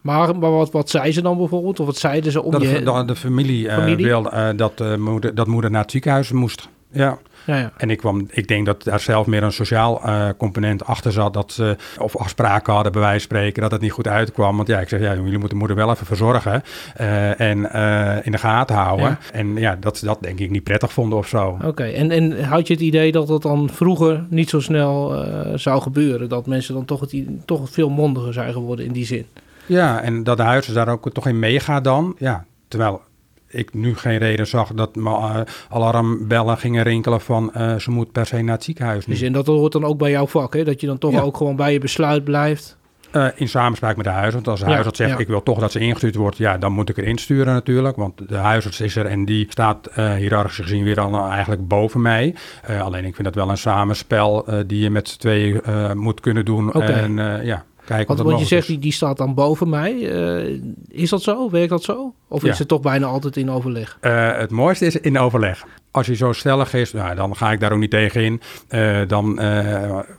Maar, 0.00 0.38
maar 0.38 0.50
wat, 0.50 0.70
wat 0.70 0.90
zei 0.90 1.12
ze 1.12 1.22
dan 1.22 1.36
bijvoorbeeld? 1.36 1.80
Of 1.80 1.86
wat 1.86 1.96
zeiden 1.96 2.32
ze 2.32 2.42
om 2.42 2.52
dat 2.52 2.62
je... 2.62 3.04
de, 3.06 3.16
familie, 3.16 3.70
Familie? 3.70 4.06
wilde 4.06 4.54
dat, 4.56 4.98
moeder, 4.98 5.34
dat 5.34 5.46
moeder 5.46 5.70
naar 5.70 5.82
het 5.82 5.90
ziekenhuis 5.90 6.32
moest. 6.32 6.68
Ja. 6.90 7.18
Ja, 7.50 7.56
ja. 7.56 7.72
En 7.76 7.90
ik, 7.90 7.98
kwam, 7.98 8.26
ik 8.30 8.48
denk 8.48 8.66
dat 8.66 8.84
daar 8.84 9.00
zelf 9.00 9.26
meer 9.26 9.42
een 9.42 9.52
sociaal 9.52 10.02
eh, 10.02 10.28
component 10.38 10.84
achter 10.84 11.12
zat. 11.12 11.34
Dat 11.34 11.52
ze 11.52 11.76
of 11.98 12.16
afspraken 12.16 12.72
hadden, 12.72 12.92
bij 12.92 13.00
wijze 13.00 13.26
van 13.26 13.36
spreken, 13.36 13.62
dat 13.62 13.70
het 13.70 13.80
niet 13.80 13.92
goed 13.92 14.08
uitkwam. 14.08 14.56
Want 14.56 14.68
ja, 14.68 14.80
ik 14.80 14.88
zeg, 14.88 15.00
ja, 15.00 15.14
jullie 15.14 15.38
moeten 15.38 15.58
moeder 15.58 15.76
wel 15.76 15.90
even 15.90 16.06
verzorgen 16.06 16.62
eh, 16.94 17.40
en 17.40 17.72
eh, 17.72 18.26
in 18.26 18.32
de 18.32 18.38
gaten 18.38 18.76
houden. 18.76 19.06
Ja. 19.06 19.18
En 19.32 19.56
ja, 19.56 19.76
dat 19.80 19.98
ze 19.98 20.04
dat 20.04 20.18
denk 20.20 20.38
ik 20.38 20.50
niet 20.50 20.64
prettig 20.64 20.92
vonden 20.92 21.18
of 21.18 21.28
zo. 21.28 21.58
Oké, 21.64 21.84
en, 21.84 22.10
en 22.10 22.44
had 22.44 22.66
je 22.66 22.72
het 22.72 22.82
idee 22.82 23.12
dat 23.12 23.26
dat 23.26 23.42
dan 23.42 23.70
vroeger 23.72 24.24
niet 24.28 24.50
zo 24.50 24.60
snel 24.60 25.24
zou 25.54 25.82
gebeuren? 25.82 26.28
Dat 26.28 26.46
mensen 26.46 26.74
dan 26.74 26.84
toch, 26.84 27.00
het, 27.00 27.24
toch 27.44 27.70
veel 27.70 27.88
mondiger 27.88 28.32
zijn 28.32 28.52
geworden 28.52 28.84
in 28.84 28.92
die 28.92 29.06
zin? 29.06 29.26
Ja, 29.66 30.00
en 30.00 30.22
dat 30.22 30.36
de 30.36 30.42
huisarts 30.42 30.74
daar 30.74 30.88
ook 30.88 31.10
toch 31.12 31.26
in 31.26 31.38
meegaat 31.38 31.84
dan. 31.84 32.14
Ja, 32.18 32.44
terwijl 32.68 33.02
ik 33.50 33.74
nu 33.74 33.96
geen 33.96 34.18
reden 34.18 34.46
zag 34.46 34.72
dat 34.74 34.96
mijn 34.96 35.16
eh, 35.16 35.40
alarmbellen 35.68 36.58
gingen 36.58 36.82
rinkelen 36.82 37.20
van 37.20 37.52
eh, 37.52 37.76
ze 37.76 37.90
moet 37.90 38.12
per 38.12 38.26
se 38.26 38.42
naar 38.42 38.54
het 38.54 38.64
ziekenhuis 38.64 39.06
nu. 39.06 39.12
Dus 39.12 39.22
en 39.22 39.32
dat 39.32 39.46
hoort 39.46 39.72
dan 39.72 39.84
ook 39.84 39.98
bij 39.98 40.10
jouw 40.10 40.26
vak, 40.26 40.54
hè? 40.54 40.64
Dat 40.64 40.80
je 40.80 40.86
dan 40.86 40.98
toch 40.98 41.12
Ja. 41.12 41.20
ook 41.20 41.36
gewoon 41.36 41.56
bij 41.56 41.72
je 41.72 41.78
besluit 41.78 42.24
blijft. 42.24 42.78
Eh, 43.10 43.26
in 43.34 43.48
samenspraak 43.48 43.96
met 43.96 44.04
de 44.04 44.10
huisarts. 44.10 44.48
Als 44.48 44.58
de 44.60 44.66
Ja, 44.66 44.72
huisarts 44.72 44.98
zegt, 44.98 45.10
ja. 45.10 45.18
ik 45.18 45.26
wil 45.26 45.42
toch 45.42 45.58
dat 45.58 45.72
ze 45.72 45.78
ingestuurd 45.78 46.14
wordt, 46.14 46.36
ja, 46.36 46.58
dan 46.58 46.72
moet 46.72 46.88
ik 46.88 46.96
erin 46.96 47.18
sturen 47.18 47.52
natuurlijk. 47.54 47.96
Want 47.96 48.28
de 48.28 48.36
huisarts 48.36 48.80
is 48.80 48.96
er 48.96 49.06
en 49.06 49.24
die 49.24 49.46
staat 49.48 49.86
eh 49.86 50.14
hiërarchisch 50.14 50.56
gezien 50.64 50.84
weer 50.84 51.00
al 51.00 51.14
eh, 51.14 51.30
eigenlijk 51.32 51.68
boven 51.68 52.00
mij. 52.02 52.34
Alleen 52.80 53.04
ik 53.04 53.14
vind 53.14 53.26
dat 53.26 53.34
wel 53.34 53.50
een 53.50 53.56
samenspel 53.56 54.46
die 54.66 54.82
je 54.82 54.90
met 54.90 55.08
z'n 55.08 55.18
tweeën 55.18 55.60
moet 55.98 56.20
kunnen 56.20 56.44
doen. 56.44 56.72
En 56.72 57.44
ja, 57.44 57.64
kijken 57.96 58.24
Want, 58.24 58.38
je 58.40 58.46
zegt, 58.46 58.66
die, 58.66 58.78
die 58.78 58.92
staat 58.92 59.16
dan 59.16 59.34
boven 59.34 59.68
mij. 59.68 60.10
Eh, 60.10 60.60
is 60.88 61.10
dat 61.10 61.22
zo? 61.22 61.50
Werkt 61.50 61.70
dat 61.70 61.82
zo? 61.82 62.14
Of 62.28 62.42
Ja. 62.42 62.50
is 62.50 62.58
het 62.58 62.68
toch 62.68 62.80
bijna 62.80 63.06
altijd 63.06 63.36
in 63.36 63.50
overleg? 63.50 63.96
Eh, 64.00 64.36
het 64.36 64.50
mooiste 64.50 64.86
is 64.86 64.96
in 64.96 65.18
overleg. 65.18 65.64
Als 65.90 66.06
hij 66.06 66.16
zo 66.16 66.32
stellig 66.32 66.74
is, 66.74 66.92
nou, 66.92 67.14
dan 67.14 67.36
ga 67.36 67.52
ik 67.52 67.60
daar 67.60 67.72
ook 67.72 67.78
niet 67.78 67.90
tegen 67.90 68.22
in. 68.24 68.40
Eh, 68.68 69.00
dan, 69.06 69.34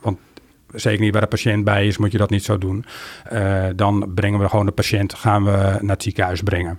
want 0.02 0.18
zeker 0.72 1.00
niet 1.00 1.12
waar 1.12 1.22
de 1.22 1.28
patiënt 1.28 1.64
bij 1.64 1.86
is, 1.86 1.98
moet 1.98 2.12
je 2.12 2.18
dat 2.18 2.30
niet 2.30 2.44
zo 2.44 2.58
doen. 2.58 2.84
Dan 3.76 4.12
brengen 4.14 4.40
we 4.40 4.48
gewoon 4.48 4.66
de 4.66 4.72
patiënt, 4.72 5.14
gaan 5.14 5.44
we 5.44 5.50
naar 5.80 5.94
het 5.94 6.02
ziekenhuis 6.02 6.42
brengen. 6.42 6.78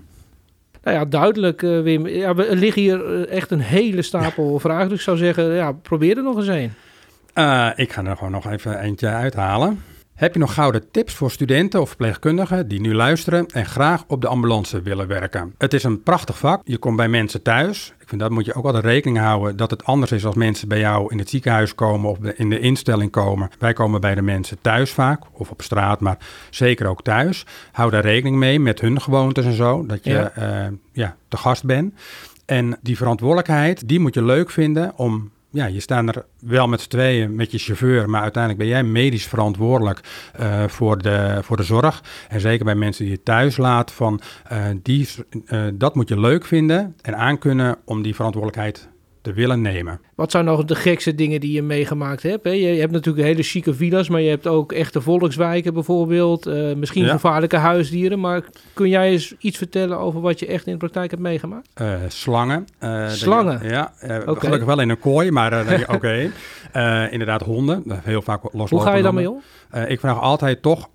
Nou 0.84 0.98
ja, 0.98 1.06
duidelijk, 1.06 1.62
Wim. 1.62 2.08
Ja, 2.08 2.36
we- 2.36 2.46
er 2.46 2.56
liggen 2.56 2.82
hier 2.82 3.28
echt 3.28 3.52
een 3.52 3.60
hele 3.60 4.02
stapel 4.02 4.60
vragen. 4.60 4.90
Dus 4.90 4.98
ik 4.98 5.04
zou 5.04 5.18
zeggen, 5.18 5.54
ja, 5.54 5.72
probeer 5.72 6.18
er 6.18 6.24
nog 6.24 6.38
eens 6.38 6.48
een. 6.48 6.72
Ik 7.76 7.92
ga 7.94 8.04
er 8.04 8.18
gewoon 8.18 8.32
nog 8.32 8.52
even 8.52 8.80
eentje 8.80 9.08
uithalen. 9.08 9.80
Heb 10.14 10.34
je 10.34 10.40
nog 10.40 10.54
gouden 10.54 10.92
tips 10.92 11.14
voor 11.14 11.32
studenten 11.32 11.82
of 11.82 11.88
verpleegkundigen 11.88 12.68
die 12.68 12.82
nu 12.82 12.94
luisteren 12.94 13.46
en 13.46 13.66
graag 13.66 14.04
op 14.08 14.22
de 14.22 14.28
ambulance 14.28 14.82
willen 14.82 15.08
werken? 15.08 15.54
Het 15.58 15.74
is 15.74 15.84
een 15.84 16.04
prachtig 16.04 16.38
vak. 16.38 16.62
Je 16.64 16.78
komt 16.78 16.96
bij 16.98 17.08
mensen 17.08 17.42
thuis. 17.42 17.94
Ik 18.00 18.08
vind 18.10 18.22
dat 18.22 18.32
moet 18.32 18.46
je 18.46 18.54
ook 18.54 18.66
altijd 18.66 18.84
rekening 18.84 19.18
houden 19.18 19.58
dat 19.58 19.72
het 19.72 19.86
anders 19.86 20.12
is 20.12 20.26
als 20.26 20.36
mensen 20.36 20.68
bij 20.68 20.80
jou 20.80 21.12
in 21.12 21.18
het 21.18 21.30
ziekenhuis 21.30 21.76
komen 21.76 22.10
of 22.10 22.18
in 22.20 22.50
de 22.50 22.60
instelling 22.60 23.12
komen. 23.12 23.50
Wij 23.60 23.74
komen 23.74 24.02
bij 24.02 24.16
de 24.16 24.22
mensen 24.22 24.58
thuis 24.62 24.92
vaak 24.92 25.22
of 25.32 25.50
op 25.52 25.62
straat, 25.62 26.00
maar 26.00 26.18
zeker 26.50 26.88
ook 26.88 27.04
thuis. 27.04 27.46
Hou 27.72 27.92
daar 27.92 28.02
rekening 28.02 28.38
mee 28.38 28.60
met 28.60 28.82
hun 28.82 29.02
gewoontes 29.02 29.46
en 29.46 29.54
zo, 29.54 29.86
dat 29.86 30.04
je 30.04 30.12
Ja. 30.12 30.32
ja. 30.36 30.72
ja, 30.92 31.16
te 31.28 31.38
gast 31.38 31.64
bent. 31.66 31.94
En 32.46 32.78
die 32.82 32.98
verantwoordelijkheid, 32.98 33.88
die 33.88 34.00
moet 34.00 34.14
je 34.14 34.24
leuk 34.24 34.50
vinden 34.50 34.94
om 34.96 35.32
ja, 35.54 35.66
je 35.66 35.80
staat 35.80 36.16
er 36.16 36.26
wel 36.40 36.68
met 36.68 36.82
z'n 36.82 36.90
tweeën 36.90 37.36
met 37.36 37.52
je 37.52 37.58
chauffeur, 37.58 38.10
maar 38.10 38.22
uiteindelijk 38.22 38.64
ben 38.64 38.72
jij 38.72 38.84
medisch 38.84 39.26
verantwoordelijk 39.26 40.00
eh, 40.34 40.68
voor, 40.68 40.98
de, 40.98 41.40
voor 41.42 41.58
de 41.58 41.64
zorg. 41.64 42.04
En 42.30 42.40
zeker 42.40 42.66
bij 42.66 42.76
mensen 42.76 43.04
die 43.04 43.14
je 43.14 43.24
thuis 43.24 43.58
laat, 43.58 43.92
van, 43.92 44.22
eh, 44.44 44.66
die, 44.82 45.10
eh, 45.46 45.64
dat 45.74 45.96
moet 45.96 46.10
je 46.10 46.20
leuk 46.20 46.46
vinden 46.46 46.96
en 47.02 47.18
aankunnen 47.18 47.78
om 47.86 48.02
die 48.02 48.16
verantwoordelijkheid 48.16 48.90
te 49.24 49.34
willen 49.34 49.62
nemen. 49.62 50.00
Wat 50.16 50.32
zijn 50.32 50.46
nog 50.46 50.66
de 50.66 50.76
gekste 50.76 51.16
dingen 51.16 51.40
die 51.40 51.52
je 51.52 51.62
meegemaakt 51.62 52.24
hebt? 52.24 52.44
Hè? 52.44 52.50
Je, 52.52 52.66
hebt 52.80 52.92
natuurlijk 52.92 53.26
hele 53.28 53.44
chique 53.44 53.74
villa's, 53.74 54.10
maar 54.10 54.22
je 54.22 54.30
hebt 54.30 54.48
ook 54.48 54.72
echte 54.72 55.02
volkswijken 55.02 55.74
bijvoorbeeld. 55.74 56.46
eh, 56.46 56.74
misschien 56.76 57.04
Ja. 57.06 57.12
gevaarlijke 57.12 57.58
huisdieren. 57.58 58.20
Maar 58.20 58.44
kun 58.74 58.90
jij 58.90 59.10
eens 59.12 59.34
iets 59.40 59.58
vertellen 59.58 60.00
over 60.00 60.22
wat 60.22 60.40
je 60.40 60.46
echt 60.48 60.66
in 60.66 60.72
de 60.72 60.78
praktijk 60.78 61.10
hebt 61.10 61.22
meegemaakt? 61.24 61.68
Eh, 61.74 61.94
slangen. 62.08 62.68
Eh, 62.80 63.10
je- 63.10 63.16
Slangen? 63.16 63.60
ja, 63.70 63.94
gelukkig 64.26 64.66
wel 64.66 64.80
in 64.80 64.90
een 64.90 65.00
kooi, 65.00 65.32
maar 65.32 65.66
oké. 65.96 66.30
Inderdaad, 67.10 67.42
honden. 67.42 67.84
Heel 68.04 68.22
vaak 68.22 68.42
los 68.52 68.70
Hoe 68.70 68.82
ga 68.82 68.96
je 68.96 69.04
daarmee 69.04 69.30
om? 69.30 69.42
Uh, 69.76 69.90
ik 69.90 70.00
vraag 70.00 70.20
altijd 70.22 70.62
toch 70.62 70.90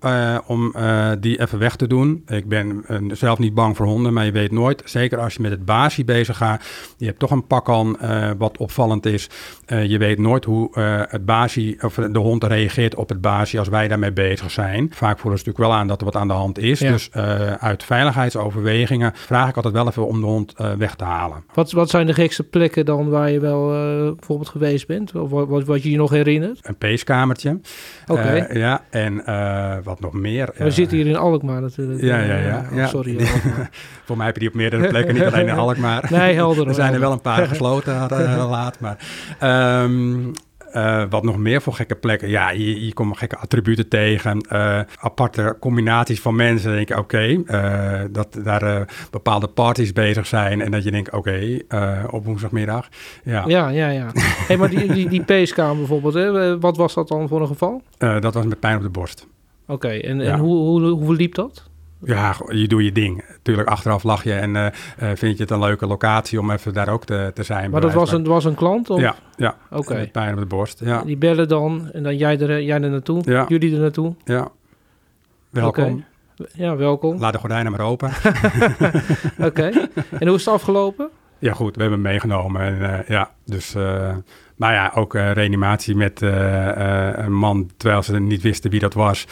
om 0.47 0.73
die 1.19 1.41
even 1.41 1.59
weg 1.59 1.75
te 1.75 1.87
doen. 1.87 2.23
Ik 2.27 2.47
ben 2.47 2.83
zelf 3.11 3.39
niet 3.39 3.53
bang 3.53 3.75
voor 3.77 3.85
honden, 3.85 4.13
maar 4.13 4.25
je 4.25 4.31
weet 4.31 4.51
nooit. 4.51 4.81
Zeker 4.85 5.19
als 5.19 5.33
je 5.33 5.41
met 5.41 5.51
het 5.51 5.65
basie 5.65 6.03
bezig 6.05 6.37
gaat. 6.37 6.63
Je 6.97 7.05
hebt 7.05 7.19
toch 7.19 7.31
een 7.31 7.47
pak 7.47 7.69
aan 7.69 7.97
wat 8.37 8.57
opvallend 8.57 9.05
is. 9.05 9.29
je 9.67 9.97
weet 9.97 10.17
nooit 10.17 10.45
hoe 10.45 10.79
het 11.09 11.25
basie 11.25 11.83
of 11.83 11.95
de 11.95 12.19
hond 12.19 12.43
reageert 12.43 12.95
op 12.95 13.09
het 13.09 13.21
basie 13.21 13.59
als 13.59 13.67
wij 13.67 13.87
daarmee 13.87 14.11
bezig 14.11 14.51
zijn. 14.51 14.89
Vaak 14.93 15.19
voelen 15.19 15.39
ze 15.39 15.45
natuurlijk 15.45 15.71
wel 15.71 15.81
aan 15.81 15.87
dat 15.87 15.99
er 15.99 16.05
wat 16.05 16.15
aan 16.15 16.27
de 16.27 16.33
hand 16.33 16.59
is. 16.59 16.79
Ja. 16.79 16.91
Dus 16.91 17.11
uit 17.59 17.83
veiligheidsoverwegingen 17.83 19.11
vraag 19.15 19.49
ik 19.49 19.55
altijd 19.55 19.73
wel 19.73 19.87
even 19.87 20.07
om 20.07 20.19
de 20.19 20.25
hond 20.25 20.53
weg 20.77 20.95
te 20.95 21.03
halen. 21.03 21.43
Wat, 21.53 21.71
wat 21.71 21.89
zijn 21.89 22.07
de 22.07 22.13
gekste 22.13 22.43
plekken 22.43 22.85
dan 22.85 23.09
waar 23.09 23.31
je 23.31 23.39
wel 23.39 23.67
bijvoorbeeld 24.15 24.49
geweest 24.49 24.87
bent? 24.87 25.15
Of 25.15 25.29
wat, 25.29 25.63
wat 25.63 25.83
je 25.83 25.91
je 25.91 25.97
nog 25.97 26.09
herinnert? 26.09 26.59
Een 26.61 26.77
peeskamertje. 26.77 27.59
Oké. 28.07 28.19
Okay. 28.19 28.57
ja, 28.57 28.83
en 28.89 29.23
wat 29.83 29.99
nog 29.99 30.13
meer. 30.13 30.49
We 30.57 30.71
zitten 30.71 30.97
hier 30.97 31.07
in 31.07 31.15
Alkmaar 31.15 31.61
natuurlijk. 31.61 32.01
Ja, 32.01 32.19
ja, 32.19 32.37
ja. 32.37 32.65
Oh, 32.73 32.87
sorry. 32.87 33.17
Voor 34.05 34.17
mij 34.17 34.25
heb 34.25 34.35
je 34.35 34.39
die 34.39 34.49
op 34.49 34.55
meerdere 34.55 34.87
plekken, 34.87 35.13
niet 35.13 35.23
alleen 35.23 35.47
in 35.47 35.57
Alkmaar. 35.67 36.07
Nee, 36.09 36.35
helder. 36.35 36.67
er 36.67 36.73
zijn 36.73 36.93
er 36.93 36.99
wel 36.99 37.11
een 37.11 37.21
paar 37.21 37.47
gesloten 37.47 38.08
laat, 38.49 38.79
maar... 38.79 38.97
Um, 39.83 40.33
uh, 40.73 41.03
wat 41.09 41.23
nog 41.23 41.37
meer 41.37 41.61
voor 41.61 41.73
gekke 41.73 41.95
plekken? 41.95 42.29
Ja, 42.29 42.49
je, 42.49 42.85
je 42.85 42.93
komt 42.93 43.17
gekke 43.17 43.37
attributen 43.37 43.87
tegen. 43.87 44.45
Uh, 44.51 44.79
aparte 44.99 45.57
combinaties 45.59 46.21
van 46.21 46.35
mensen. 46.35 46.71
Denk 46.71 46.87
je, 46.87 46.97
oké, 46.97 47.41
okay, 47.43 48.01
uh, 48.01 48.07
dat 48.11 48.39
daar 48.43 48.87
bepaalde 49.11 49.47
parties 49.47 49.93
bezig 49.93 50.27
zijn. 50.27 50.61
En 50.61 50.71
dat 50.71 50.83
je 50.83 50.91
denkt, 50.91 51.11
oké, 51.11 51.63
okay, 51.69 52.05
op 52.09 52.25
woensdagmiddag. 52.25 52.87
Ja, 53.23 53.43
ja, 53.47 53.69
ja. 53.69 53.89
ja. 53.89 54.07
hey, 54.47 54.57
maar 54.57 54.69
die, 54.69 54.93
die, 54.93 55.09
die 55.09 55.23
peeskamer 55.23 55.77
bijvoorbeeld, 55.77 56.13
hè? 56.13 56.59
wat 56.59 56.77
was 56.77 56.93
dat 56.93 57.07
dan 57.07 57.27
voor 57.27 57.41
een 57.41 57.47
geval? 57.47 57.81
dat 57.97 58.33
was 58.33 58.45
met 58.45 58.59
pijn 58.59 58.75
op 58.75 58.81
de 58.81 58.89
borst. 58.89 59.27
Oké, 59.63 59.73
okay, 59.73 59.99
en, 59.99 60.19
ja. 60.19 60.33
en 60.33 60.39
hoe, 60.39 60.55
hoe, 60.55 60.89
hoe 60.89 61.15
liep 61.15 61.35
dat? 61.35 61.68
Ja, 62.01 62.35
je 62.49 62.67
doet 62.67 62.83
je 62.83 62.91
ding. 62.91 63.25
Tuurlijk, 63.41 63.69
achteraf 63.69 64.03
lach 64.03 64.23
je 64.23 64.33
en 64.33 64.55
uh, 64.55 64.67
vind 65.13 65.37
je 65.37 65.43
het 65.43 65.51
een 65.51 65.59
leuke 65.59 65.87
locatie 65.87 66.39
om 66.39 66.51
even 66.51 66.73
daar 66.73 66.89
ook 66.89 67.05
te, 67.05 67.31
te 67.33 67.43
zijn. 67.43 67.71
Maar 67.71 67.81
dat 67.81 67.93
was 67.93 68.11
een, 68.11 68.23
was 68.23 68.45
een 68.45 68.55
klant? 68.55 68.89
Of? 68.89 68.99
Ja, 68.99 69.15
ja. 69.35 69.55
Oké. 69.69 69.77
Okay. 69.77 70.07
Pijn 70.07 70.33
op 70.33 70.39
de 70.39 70.45
borst, 70.45 70.79
ja. 70.79 71.01
Die 71.01 71.17
bellen 71.17 71.47
dan 71.47 71.89
en 71.91 72.03
dan 72.03 72.17
jij 72.17 72.39
er, 72.39 72.63
jij 72.63 72.81
er 72.81 72.89
naartoe, 72.89 73.21
ja. 73.25 73.45
jullie 73.47 73.73
er 73.73 73.79
naartoe. 73.79 74.15
Ja. 74.23 74.47
Welkom. 75.49 75.83
Okay. 75.83 76.05
Ja, 76.53 76.75
welkom. 76.75 77.19
Laat 77.19 77.33
de 77.33 77.39
gordijnen 77.39 77.71
maar 77.71 77.81
open. 77.81 78.09
Oké. 79.37 79.45
Okay. 79.45 79.89
En 80.19 80.27
hoe 80.27 80.35
is 80.35 80.45
het 80.45 80.53
afgelopen? 80.53 81.09
Ja, 81.39 81.53
goed. 81.53 81.75
We 81.75 81.81
hebben 81.81 81.99
hem 81.99 82.11
meegenomen. 82.11 82.61
En, 82.61 82.75
uh, 82.75 83.07
ja, 83.07 83.31
dus... 83.45 83.75
Uh, 83.75 84.15
maar 84.55 84.73
ja, 84.73 84.91
ook 84.95 85.15
uh, 85.15 85.31
reanimatie 85.31 85.95
met 85.95 86.21
een 86.21 87.33
man, 87.33 87.69
terwijl 87.77 88.03
ze 88.03 88.19
niet 88.19 88.41
wisten 88.41 88.71
wie 88.71 88.79
dat 88.79 88.93
was, 88.93 89.27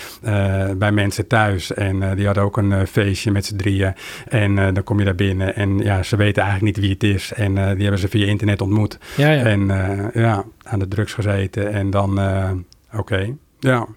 bij 0.78 0.92
mensen 0.92 1.28
thuis. 1.28 1.74
En 1.74 2.16
die 2.16 2.26
hadden 2.26 2.44
ook 2.44 2.58
een 2.58 2.88
feestje 2.88 3.32
met 3.32 3.46
z'n 3.46 3.56
drieën. 3.56 3.94
En 4.28 4.56
dan 4.56 4.84
kom 4.84 5.00
je 5.00 5.06
daar 5.06 5.16
binnen 5.16 5.56
en 5.56 5.78
ja, 5.78 6.04
ze 6.04 6.16
weten 6.16 6.44
eigenlijk 6.44 6.76
niet 6.76 6.86
wie 6.86 6.94
het 6.94 7.04
is. 7.16 7.34
En 7.34 7.54
die 7.54 7.82
hebben 7.82 8.00
ze 8.00 8.08
via 8.08 8.26
internet 8.26 8.62
ontmoet. 8.62 9.00
Ja, 9.18 9.30
ja. 9.30 9.44
En 9.44 9.68
ja, 10.14 10.44
aan 10.64 10.80
de 10.80 10.88
drugs 10.88 11.14
gezeten. 11.14 11.72
En 11.72 11.90
dan, 11.90 12.12
oké, 12.12 12.98
okay. 12.98 13.36
ja. 13.60 13.88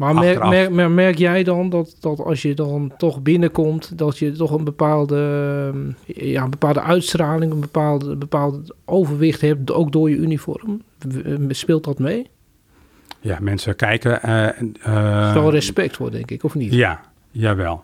Maar 0.00 0.14
merk, 0.14 0.70
merk, 0.70 0.90
merk, 0.90 1.18
jij 1.18 1.42
dan 1.42 1.68
dat, 1.68 1.96
dat 2.00 2.18
als 2.18 2.42
je 2.42 2.54
dan 2.54 2.92
toch 2.96 3.22
binnenkomt, 3.22 3.98
dat 3.98 4.18
je 4.18 4.32
toch 4.32 4.50
een 4.50 4.64
bepaalde, 4.64 5.16
ja, 6.06 6.42
een 6.42 6.50
bepaalde 6.50 6.80
uitstraling, 6.80 7.52
een 7.52 8.18
bepaald 8.18 8.74
overwicht 8.84 9.40
hebt, 9.40 9.72
ook 9.72 9.92
door 9.92 10.10
je 10.10 10.16
uniform? 10.16 10.82
Speelt 11.48 11.84
dat 11.84 11.98
mee? 11.98 12.26
Ja, 13.20 13.38
mensen 13.40 13.76
kijken. 13.76 14.20
Uh, 14.24 14.48
uh, 14.86 15.34
wel 15.34 15.50
respect 15.50 15.96
voor, 15.96 16.10
denk 16.10 16.30
ik, 16.30 16.44
of 16.44 16.54
niet? 16.54 16.74
Ja, 16.74 17.00
jawel. 17.30 17.82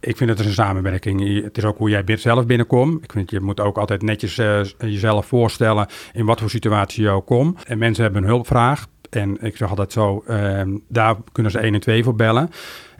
Ik 0.00 0.16
vind 0.16 0.30
het 0.30 0.38
een 0.38 0.52
samenwerking. 0.52 1.42
Het 1.44 1.58
is 1.58 1.64
ook 1.64 1.78
hoe 1.78 1.90
jij 1.90 2.16
zelf 2.16 2.46
binnenkomt. 2.46 3.04
Ik 3.04 3.12
vind 3.12 3.30
je 3.30 3.40
moet 3.40 3.60
ook 3.60 3.78
altijd 3.78 4.02
netjes 4.02 4.38
uh, 4.38 4.60
jezelf 4.78 5.26
voorstellen 5.26 5.86
in 6.12 6.26
wat 6.26 6.40
voor 6.40 6.50
situatie 6.50 7.02
je 7.02 7.10
ook 7.10 7.26
komt. 7.26 7.64
En 7.64 7.78
mensen 7.78 8.04
hebben 8.04 8.22
een 8.22 8.28
hulpvraag. 8.28 8.86
En 9.14 9.36
ik 9.40 9.56
zeg 9.56 9.68
altijd 9.68 9.92
zo, 9.92 10.24
uh, 10.28 10.60
daar 10.88 11.16
kunnen 11.32 11.52
ze 11.52 11.58
1 11.58 11.74
en 11.74 11.80
2 11.80 12.04
voor 12.04 12.14
bellen. 12.14 12.50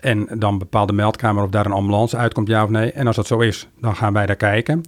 En 0.01 0.29
dan 0.39 0.59
bepaalt 0.59 0.89
de 0.89 0.95
meldkamer 0.95 1.45
of 1.45 1.51
daar 1.51 1.67
een 1.67 1.73
ambulance 1.73 2.17
uitkomt, 2.17 2.49
ja 2.49 2.63
of 2.63 2.69
nee. 2.69 2.93
En 2.93 3.07
als 3.07 3.17
dat 3.17 3.27
zo 3.27 3.39
is, 3.39 3.69
dan 3.81 3.97
gaan 3.97 4.13
wij 4.13 4.27
daar 4.27 4.37
kijken. 4.37 4.83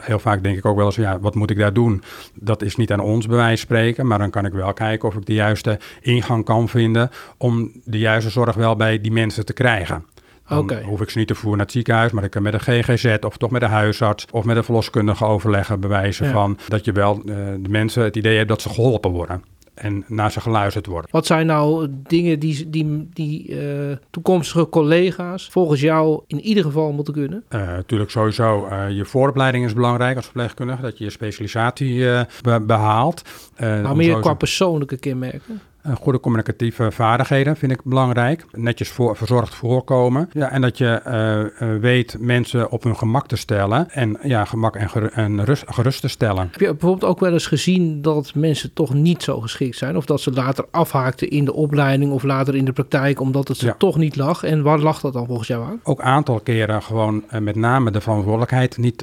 Heel 0.00 0.18
vaak 0.18 0.42
denk 0.42 0.56
ik 0.56 0.64
ook 0.64 0.76
wel 0.76 0.86
eens, 0.86 0.96
ja, 0.96 1.18
wat 1.20 1.34
moet 1.34 1.50
ik 1.50 1.58
daar 1.58 1.72
doen? 1.72 2.02
Dat 2.34 2.62
is 2.62 2.76
niet 2.76 2.92
aan 2.92 3.00
ons 3.00 3.26
bewijs 3.26 3.60
spreken, 3.60 4.06
maar 4.06 4.18
dan 4.18 4.30
kan 4.30 4.46
ik 4.46 4.52
wel 4.52 4.72
kijken 4.72 5.08
of 5.08 5.14
ik 5.14 5.26
de 5.26 5.34
juiste 5.34 5.78
ingang 6.00 6.44
kan 6.44 6.68
vinden 6.68 7.10
om 7.38 7.70
de 7.84 7.98
juiste 7.98 8.30
zorg 8.30 8.54
wel 8.54 8.76
bij 8.76 9.00
die 9.00 9.12
mensen 9.12 9.46
te 9.46 9.52
krijgen. 9.52 10.04
Dan 10.48 10.58
okay. 10.58 10.82
hoef 10.82 11.00
ik 11.00 11.10
ze 11.10 11.18
niet 11.18 11.28
te 11.28 11.34
voeren 11.34 11.56
naar 11.56 11.66
het 11.66 11.74
ziekenhuis, 11.74 12.12
maar 12.12 12.24
ik 12.24 12.30
kan 12.30 12.42
met 12.42 12.54
een 12.54 12.60
GGZ 12.60 13.16
of 13.20 13.36
toch 13.36 13.50
met 13.50 13.62
een 13.62 13.68
huisarts 13.68 14.26
of 14.30 14.44
met 14.44 14.56
een 14.56 14.64
verloskundige 14.64 15.24
overleggen, 15.24 15.80
bewijzen 15.80 16.26
ja. 16.26 16.32
van 16.32 16.58
dat 16.68 16.84
je 16.84 16.92
wel 16.92 17.22
uh, 17.24 17.34
de 17.58 17.68
mensen 17.68 18.02
het 18.02 18.16
idee 18.16 18.36
hebt 18.36 18.48
dat 18.48 18.62
ze 18.62 18.68
geholpen 18.68 19.10
worden 19.10 19.42
en 19.74 20.04
naar 20.08 20.32
ze 20.32 20.40
geluisterd 20.40 20.86
worden. 20.86 21.10
Wat 21.10 21.26
zijn 21.26 21.46
nou 21.46 21.88
dingen 21.90 22.38
die, 22.38 22.70
die, 22.70 23.08
die 23.12 23.48
uh, 23.48 23.96
toekomstige 24.10 24.68
collega's 24.68 25.48
volgens 25.50 25.80
jou 25.80 26.22
in 26.26 26.40
ieder 26.40 26.64
geval 26.64 26.92
moeten 26.92 27.14
kunnen? 27.14 27.44
Uh, 27.50 27.60
natuurlijk 27.60 28.10
sowieso 28.10 28.68
uh, 28.70 28.90
je 28.90 29.04
vooropleiding 29.04 29.64
is 29.64 29.74
belangrijk 29.74 30.16
als 30.16 30.24
verpleegkundige, 30.24 30.82
dat 30.82 30.98
je 30.98 31.04
je 31.04 31.10
specialisatie 31.10 31.98
be 32.42 32.60
behaalt. 32.66 33.22
maar 33.58 33.96
meer 33.96 34.20
qua 34.20 34.34
persoonlijke 34.34 34.96
kenmerken? 34.96 35.60
Uh, 35.86 35.96
goede 35.96 36.20
communicatieve 36.20 36.90
vaardigheden 36.90 37.56
vind 37.56 37.72
ik 37.72 37.80
belangrijk. 37.84 38.44
Netjes 38.52 38.88
voor, 38.88 39.16
verzorgd 39.16 39.54
voorkomen. 39.54 40.28
Ja, 40.32 40.50
en 40.50 40.60
dat 40.60 40.78
je 40.78 41.02
uh, 41.06 41.68
uh, 41.68 41.80
weet 41.80 42.16
mensen 42.20 42.70
op 42.70 42.82
hun 42.82 42.96
gemak 42.96 43.26
te 43.26 43.36
stellen. 43.36 43.90
En 43.90 44.18
ja, 44.22 44.44
gemak 44.44 44.76
en, 44.76 45.12
en 45.12 45.44
rust, 45.44 45.64
gerust 45.66 46.00
te 46.00 46.08
stellen. 46.08 46.48
Heb 46.50 46.60
je 46.60 46.70
bijvoorbeeld 46.70 47.04
ook 47.04 47.20
wel 47.20 47.32
eens 47.32 47.46
gezien 47.46 48.02
dat 48.02 48.34
mensen 48.34 48.72
toch 48.72 48.94
niet 48.94 49.22
zo 49.22 49.40
geschikt 49.40 49.76
zijn? 49.76 49.96
Of 49.96 50.06
dat 50.06 50.20
ze 50.20 50.32
later 50.32 50.64
afhaakten 50.70 51.30
in 51.30 51.44
de 51.44 51.52
opleiding 51.52 52.12
of 52.12 52.22
later 52.22 52.54
in 52.54 52.64
de 52.64 52.72
praktijk 52.72 53.20
omdat 53.20 53.48
het 53.48 53.56
ze 53.56 53.66
ja. 53.66 53.74
toch 53.78 53.96
niet 53.96 54.16
lag? 54.16 54.42
En 54.42 54.62
waar 54.62 54.78
lag 54.78 55.00
dat 55.00 55.12
dan 55.12 55.26
volgens 55.26 55.48
jou 55.48 55.64
aan? 55.64 55.80
Ook 55.82 55.98
een 55.98 56.04
aantal 56.04 56.40
keren 56.40 56.82
gewoon 56.82 57.24
met 57.38 57.56
name 57.56 57.90
de 57.90 58.00
verantwoordelijkheid 58.00 58.78
niet, 58.78 59.02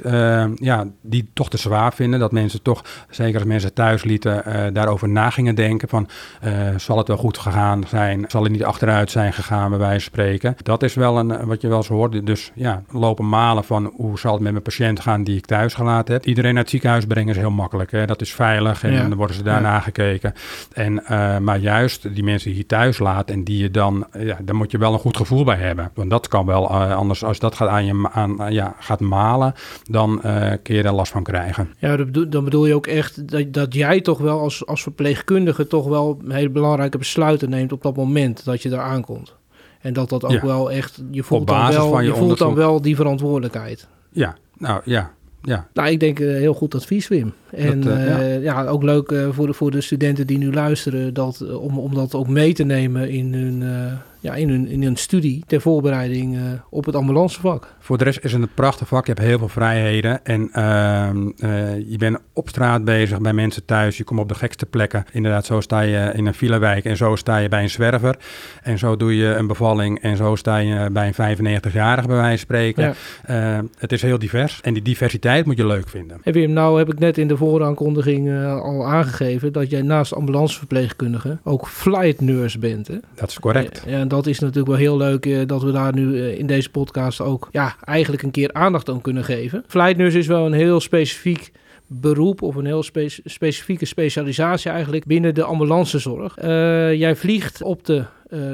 ja, 0.54 0.86
die 1.02 1.30
toch 1.32 1.50
te 1.50 1.56
zwaar 1.56 1.92
vinden. 1.92 2.20
Dat 2.20 2.32
mensen 2.32 2.62
toch, 2.62 2.84
zeker 3.10 3.34
als 3.34 3.48
mensen 3.48 3.74
thuis 3.74 4.04
lieten, 4.04 4.42
daarover 4.74 5.08
na 5.08 5.30
gingen 5.30 5.54
denken 5.54 5.88
van 5.88 6.08
zal 6.76 6.98
het 6.98 7.08
wel 7.08 7.16
goed 7.16 7.38
gegaan 7.38 7.84
zijn? 7.86 8.24
Zal 8.28 8.42
het 8.42 8.52
niet 8.52 8.64
achteruit 8.64 9.10
zijn 9.10 9.32
gegaan, 9.32 9.70
bij 9.70 9.78
wijze 9.78 10.00
van 10.00 10.00
spreken? 10.00 10.56
Dat 10.62 10.82
is 10.82 10.94
wel 10.94 11.18
een, 11.18 11.46
wat 11.46 11.60
je 11.60 11.68
wel 11.68 11.76
eens 11.76 11.88
hoort. 11.88 12.26
Dus 12.26 12.50
ja, 12.54 12.82
lopen 12.90 13.28
malen 13.28 13.64
van 13.64 13.92
hoe 13.96 14.18
zal 14.18 14.32
het 14.32 14.42
met 14.42 14.52
mijn 14.52 14.64
patiënt 14.64 15.00
gaan 15.00 15.24
die 15.24 15.36
ik 15.36 15.46
thuis 15.46 15.74
gelaten 15.74 16.14
heb. 16.14 16.26
Iedereen 16.26 16.52
naar 16.54 16.62
het 16.62 16.70
ziekenhuis 16.70 17.04
brengen 17.04 17.30
is 17.30 17.36
heel 17.36 17.50
makkelijk. 17.50 17.90
Hè? 17.90 18.06
Dat 18.06 18.20
is 18.20 18.32
veilig 18.32 18.84
en 18.84 18.92
ja. 18.92 19.08
dan 19.08 19.14
worden 19.14 19.36
ze 19.36 19.42
daarna 19.42 19.72
ja. 19.72 19.80
gekeken. 19.80 20.34
En, 20.72 21.02
uh, 21.10 21.38
maar 21.38 21.58
juist 21.58 22.14
die 22.14 22.24
mensen 22.24 22.50
die 22.50 22.58
je 22.58 22.66
thuis 22.66 22.98
laat 22.98 23.30
en 23.30 23.44
die 23.44 23.58
je 23.58 23.70
dan, 23.70 24.06
ja, 24.18 24.38
daar 24.42 24.56
moet 24.56 24.70
je 24.70 24.78
wel 24.78 24.92
een 24.92 24.98
goed 24.98 25.16
gevoel 25.16 25.44
bij 25.44 25.56
hebben. 25.56 25.90
Want 25.94 26.10
dat 26.10 26.28
kan 26.28 26.46
wel, 26.46 26.70
uh, 26.70 26.96
anders 26.96 27.24
als 27.24 27.38
dat 27.38 27.54
gaat 27.54 27.68
aan 27.68 27.84
je 27.84 28.08
aan, 28.12 28.42
uh, 28.42 28.50
ja, 28.50 28.74
gaat 28.78 29.00
malen, 29.00 29.54
dan 29.82 30.20
kun 30.62 30.74
je 30.74 30.82
daar 30.82 30.92
last 30.92 31.12
van 31.12 31.22
krijgen. 31.22 31.70
Ja, 31.78 31.96
dan 32.28 32.44
bedoel 32.44 32.66
je 32.66 32.74
ook 32.74 32.86
echt 32.86 33.28
dat, 33.28 33.52
dat 33.52 33.74
jij 33.74 34.00
toch 34.00 34.18
wel 34.18 34.40
als, 34.40 34.66
als 34.66 34.82
verpleegkundige 34.82 35.66
toch 35.66 35.86
wel 35.86 36.18
heel 36.28 36.50
belangrijke 36.62 36.98
besluiten 36.98 37.50
neemt 37.50 37.72
op 37.72 37.82
dat 37.82 37.96
moment 37.96 38.44
dat 38.44 38.62
je 38.62 38.68
daar 38.68 38.80
aankomt. 38.80 39.34
En 39.80 39.92
dat 39.92 40.08
dat 40.08 40.24
ook 40.24 40.30
ja. 40.30 40.46
wel 40.46 40.70
echt, 40.70 41.02
je 41.10 41.22
voelt, 41.22 41.46
dan 41.46 41.70
wel, 41.70 42.00
je, 42.00 42.06
je 42.06 42.14
voelt 42.14 42.38
dan 42.38 42.54
wel 42.54 42.82
die 42.82 42.96
verantwoordelijkheid. 42.96 43.88
Ja, 44.12 44.36
nou 44.58 44.80
ja, 44.84 45.10
ja. 45.42 45.68
Nou, 45.74 45.88
ik 45.88 46.00
denk 46.00 46.18
uh, 46.18 46.36
heel 46.36 46.54
goed 46.54 46.74
advies, 46.74 47.08
Wim. 47.08 47.32
En 47.50 47.80
dat, 47.80 47.98
uh, 47.98 48.06
ja. 48.06 48.20
Uh, 48.20 48.42
ja. 48.42 48.66
ook 48.66 48.82
leuk 48.82 49.14
voor, 49.30 49.46
de, 49.46 49.52
voor 49.52 49.70
de 49.70 49.80
studenten 49.80 50.26
die 50.26 50.38
nu 50.38 50.52
luisteren, 50.52 51.14
dat, 51.14 51.56
om, 51.56 51.78
om 51.78 51.94
dat 51.94 52.14
ook 52.14 52.28
mee 52.28 52.52
te 52.54 52.64
nemen 52.64 53.10
in 53.10 53.34
hun, 53.34 53.62
ja, 54.22 54.34
in 54.34 54.48
hun, 54.48 54.68
in 54.68 54.82
hun 54.82 54.96
studie 54.96 55.42
ter 55.46 55.60
voorbereiding 55.60 56.38
op 56.70 56.84
het 56.84 56.94
ambulancevak. 56.94 57.74
Voor 57.78 57.98
de 57.98 58.04
rest 58.04 58.24
is 58.24 58.32
het 58.32 58.42
een 58.42 58.48
prachtig 58.54 58.88
vak. 58.88 59.06
Je 59.06 59.12
hebt 59.12 59.24
heel 59.24 59.38
veel 59.38 59.48
vrijheden. 59.48 60.24
En 60.24 60.40
uh, 60.42 61.10
je 61.90 61.96
bent 61.98 62.18
op 62.32 62.48
straat 62.48 62.84
bezig 62.84 63.20
bij 63.20 63.32
mensen 63.32 63.64
thuis. 63.64 63.96
Je 63.96 64.04
komt 64.04 64.20
op 64.20 64.28
de 64.28 64.34
gekste 64.34 64.66
plekken. 64.66 65.04
Inderdaad, 65.12 65.46
zo 65.46 65.60
sta 65.60 65.80
je 65.80 66.12
in 66.14 66.26
een 66.26 66.34
filewijk 66.34 66.84
en 66.84 66.96
zo 66.96 67.16
sta 67.16 67.36
je 67.36 67.48
bij 67.48 67.62
een 67.62 67.70
zwerver. 67.70 68.16
En 68.62 68.78
zo 68.78 68.96
doe 68.96 69.16
je 69.16 69.26
een 69.26 69.46
bevalling 69.46 70.00
en 70.00 70.16
zo 70.16 70.34
sta 70.34 70.56
je 70.56 70.90
bij 70.90 71.12
een 71.16 71.36
95-jarige 71.36 72.06
bij 72.06 72.16
wijze 72.16 72.28
van 72.28 72.38
spreken. 72.38 72.94
Ja. 73.26 73.58
Uh, 73.58 73.64
het 73.78 73.92
is 73.92 74.02
heel 74.02 74.18
divers. 74.18 74.60
En 74.60 74.74
die 74.74 74.82
diversiteit 74.82 75.46
moet 75.46 75.56
je 75.56 75.66
leuk 75.66 75.88
vinden. 75.88 76.20
En 76.22 76.32
Wim, 76.32 76.52
nou 76.52 76.78
heb 76.78 76.92
ik 76.92 76.98
net 76.98 77.18
in 77.18 77.28
de 77.28 77.36
vooraankondiging 77.36 78.46
al 78.46 78.86
aangegeven 78.86 79.52
dat 79.52 79.70
jij 79.70 79.82
naast 79.82 80.14
ambulanceverpleegkundige 80.14 81.38
ook 81.44 81.68
flight 81.68 82.20
nurse 82.20 82.58
bent. 82.58 82.88
Hè? 82.88 82.96
Dat 83.14 83.28
is 83.28 83.40
correct. 83.40 83.82
Ja, 83.86 83.98
en 83.98 84.08
dat 84.12 84.26
is 84.26 84.38
natuurlijk 84.38 84.68
wel 84.68 84.76
heel 84.76 84.96
leuk 84.96 85.48
dat 85.48 85.62
we 85.62 85.70
daar 85.70 85.94
nu 85.94 86.28
in 86.28 86.46
deze 86.46 86.70
podcast 86.70 87.20
ook 87.20 87.48
ja, 87.50 87.76
eigenlijk 87.84 88.22
een 88.22 88.30
keer 88.30 88.52
aandacht 88.52 88.88
aan 88.88 89.00
kunnen 89.00 89.24
geven. 89.24 89.64
Flight 89.66 89.96
nurse 89.96 90.18
is 90.18 90.26
wel 90.26 90.46
een 90.46 90.52
heel 90.52 90.80
specifiek 90.80 91.52
beroep 91.86 92.42
of 92.42 92.54
een 92.54 92.66
heel 92.66 92.82
spe- 92.82 93.20
specifieke 93.24 93.84
specialisatie 93.84 94.70
eigenlijk 94.70 95.04
binnen 95.04 95.34
de 95.34 95.42
ambulancezorg. 95.42 96.38
Uh, 96.38 96.44
jij 96.94 97.16
vliegt 97.16 97.62
op 97.62 97.84
de 97.84 98.04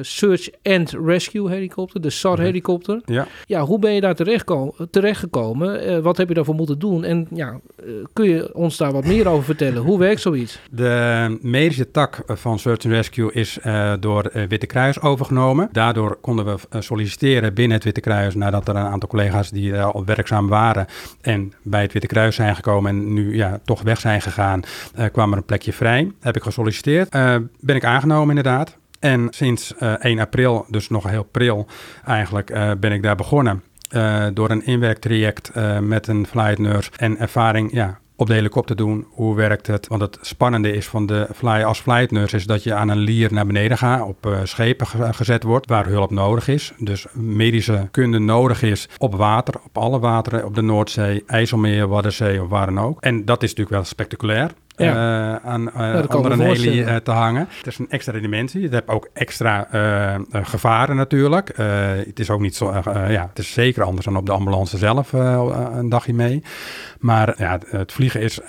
Search 0.00 0.48
and 0.62 0.90
Rescue 1.04 1.50
helikopter, 1.50 2.00
de 2.00 2.10
SAR 2.10 2.38
helikopter. 2.40 3.00
Ja. 3.04 3.26
ja, 3.46 3.64
hoe 3.64 3.78
ben 3.78 3.92
je 3.92 4.00
daar 4.00 4.14
terechtgekomen? 4.14 4.90
terechtgekomen? 4.90 5.90
Uh, 5.90 5.98
wat 5.98 6.16
heb 6.16 6.28
je 6.28 6.34
daarvoor 6.34 6.54
moeten 6.54 6.78
doen? 6.78 7.04
En 7.04 7.26
ja, 7.34 7.60
uh, 7.86 8.04
kun 8.12 8.28
je 8.28 8.54
ons 8.54 8.76
daar 8.76 8.92
wat 8.92 9.04
meer 9.04 9.28
over 9.28 9.44
vertellen? 9.44 9.82
Hoe 9.82 9.98
werkt 9.98 10.20
zoiets? 10.20 10.60
De 10.70 11.38
medische 11.42 11.90
tak 11.90 12.22
van 12.26 12.58
Search 12.58 12.84
and 12.84 12.94
Rescue 12.94 13.32
is 13.32 13.58
door 14.00 14.30
Witte 14.48 14.66
Kruis 14.66 15.00
overgenomen. 15.00 15.68
Daardoor 15.72 16.18
konden 16.20 16.44
we 16.44 16.80
solliciteren 16.80 17.54
binnen 17.54 17.76
het 17.76 17.84
Witte 17.84 18.00
Kruis 18.00 18.34
nadat 18.34 18.68
er 18.68 18.76
een 18.76 18.82
aantal 18.82 19.08
collega's 19.08 19.50
die 19.50 19.80
al 19.80 20.04
werkzaam 20.04 20.48
waren 20.48 20.86
en 21.20 21.52
bij 21.62 21.82
het 21.82 21.92
Witte 21.92 22.08
Kruis 22.08 22.34
zijn 22.34 22.54
gekomen 22.54 22.90
en 22.90 23.12
nu 23.12 23.36
ja, 23.36 23.60
toch 23.64 23.82
weg 23.82 24.00
zijn 24.00 24.20
gegaan, 24.22 24.62
kwam 25.12 25.30
er 25.32 25.36
een 25.36 25.44
plekje 25.44 25.72
vrij. 25.72 26.12
Heb 26.20 26.36
ik 26.36 26.42
gesolliciteerd. 26.42 27.10
ben 27.60 27.76
ik 27.76 27.84
aangenomen 27.84 28.28
inderdaad. 28.28 28.77
En 28.98 29.26
sinds 29.30 29.74
uh, 29.80 29.92
1 29.92 30.18
april, 30.18 30.66
dus 30.68 30.88
nog 30.88 31.08
heel 31.08 31.22
pril 31.22 31.66
eigenlijk, 32.04 32.50
uh, 32.50 32.70
ben 32.80 32.92
ik 32.92 33.02
daar 33.02 33.16
begonnen. 33.16 33.62
Uh, 33.94 34.26
door 34.34 34.50
een 34.50 34.66
inwerktraject 34.66 35.50
met 35.80 36.06
een 36.06 36.26
flight 36.26 36.58
nurse 36.58 36.90
en 36.96 37.18
ervaring 37.18 37.72
ja, 37.72 37.98
op 38.16 38.26
de 38.26 38.34
helikopter 38.34 38.76
doen. 38.76 39.06
Hoe 39.10 39.34
werkt 39.34 39.66
het? 39.66 39.86
Want 39.86 40.00
het 40.00 40.18
spannende 40.20 40.72
is 40.72 40.86
van 40.86 41.06
de 41.06 41.28
fly 41.34 41.62
als 41.62 41.80
flight 41.80 42.10
nurse 42.10 42.36
is 42.36 42.46
dat 42.46 42.62
je 42.62 42.74
aan 42.74 42.88
een 42.88 42.98
lier 42.98 43.32
naar 43.32 43.46
beneden 43.46 43.78
gaat, 43.78 44.02
op 44.06 44.38
schepen 44.44 44.86
gezet 45.14 45.42
wordt 45.42 45.68
waar 45.68 45.86
hulp 45.86 46.10
nodig 46.10 46.48
is. 46.48 46.72
Dus 46.78 47.06
medische 47.12 47.88
kunde 47.90 48.18
nodig 48.18 48.62
is 48.62 48.88
op 48.98 49.14
water, 49.14 49.54
op 49.64 49.78
alle 49.78 49.98
wateren, 49.98 50.44
op 50.44 50.54
de 50.54 50.62
Noordzee, 50.62 51.22
IJsselmeer, 51.26 51.88
Waddenzee 51.88 52.42
of 52.42 52.48
waar 52.48 52.66
dan 52.66 52.80
ook. 52.80 53.00
En 53.00 53.24
dat 53.24 53.42
is 53.42 53.48
natuurlijk 53.48 53.76
wel 53.76 53.84
spectaculair 53.84 54.50
ja. 54.78 54.94
uh, 54.94 55.50
aan 55.50 55.70
uh, 55.76 56.04
onder 56.16 56.32
een 56.32 56.40
heli 56.40 56.82
uh, 56.82 56.96
te 56.96 57.10
hangen. 57.10 57.46
Het 57.56 57.66
is 57.66 57.78
een 57.78 57.90
extra 57.90 58.18
dimensie. 58.18 58.62
Het 58.62 58.72
heeft 58.72 58.88
ook 58.88 59.08
extra 59.12 59.66
gevaren 60.32 60.96
natuurlijk. 60.96 61.56
het 62.06 62.20
is 62.20 62.30
ook 62.30 62.40
niet 62.40 62.56
zo, 62.56 62.72
ja, 63.08 63.26
het 63.28 63.38
is 63.38 63.52
zeker 63.52 63.82
anders 63.82 64.04
dan 64.04 64.16
op 64.16 64.26
de 64.26 64.32
ambulance 64.32 64.78
zelf 64.78 65.12
een 65.12 65.88
dagje 65.88 66.14
mee. 66.14 66.42
Maar 66.98 67.34
ja, 67.36 67.58
het 67.66 67.92
vliegen 67.92 68.20
is 68.20 68.40